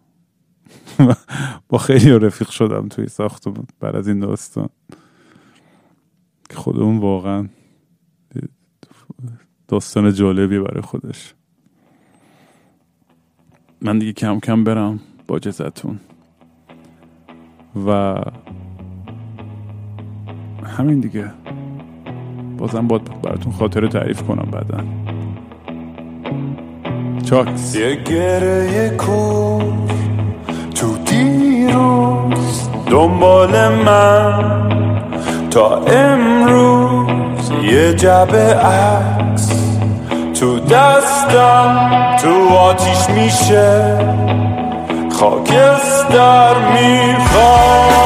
[1.69, 4.69] با خیلی رفیق شدم توی ساختمون بعد از این داستان.
[6.49, 7.49] که خودمون واقعا
[9.69, 11.35] داستان جالبی برای خودش.
[13.83, 16.01] من دیگه کم کم برم با جزتون.
[17.87, 18.15] و
[20.65, 21.33] همین دیگه.
[22.59, 24.85] بازم باید براتون خاطره تعریف کنم بعدا.
[27.25, 27.77] چاکس.
[27.77, 29.89] یه گره کور
[30.75, 34.69] تو دیروز دنبال من
[35.51, 37.28] تا امروز.
[37.51, 39.49] یه جبه عکس
[40.41, 41.91] تو دستم
[42.23, 43.99] تو آتیش میشه.
[45.21, 47.99] خاکستر می‌خوام.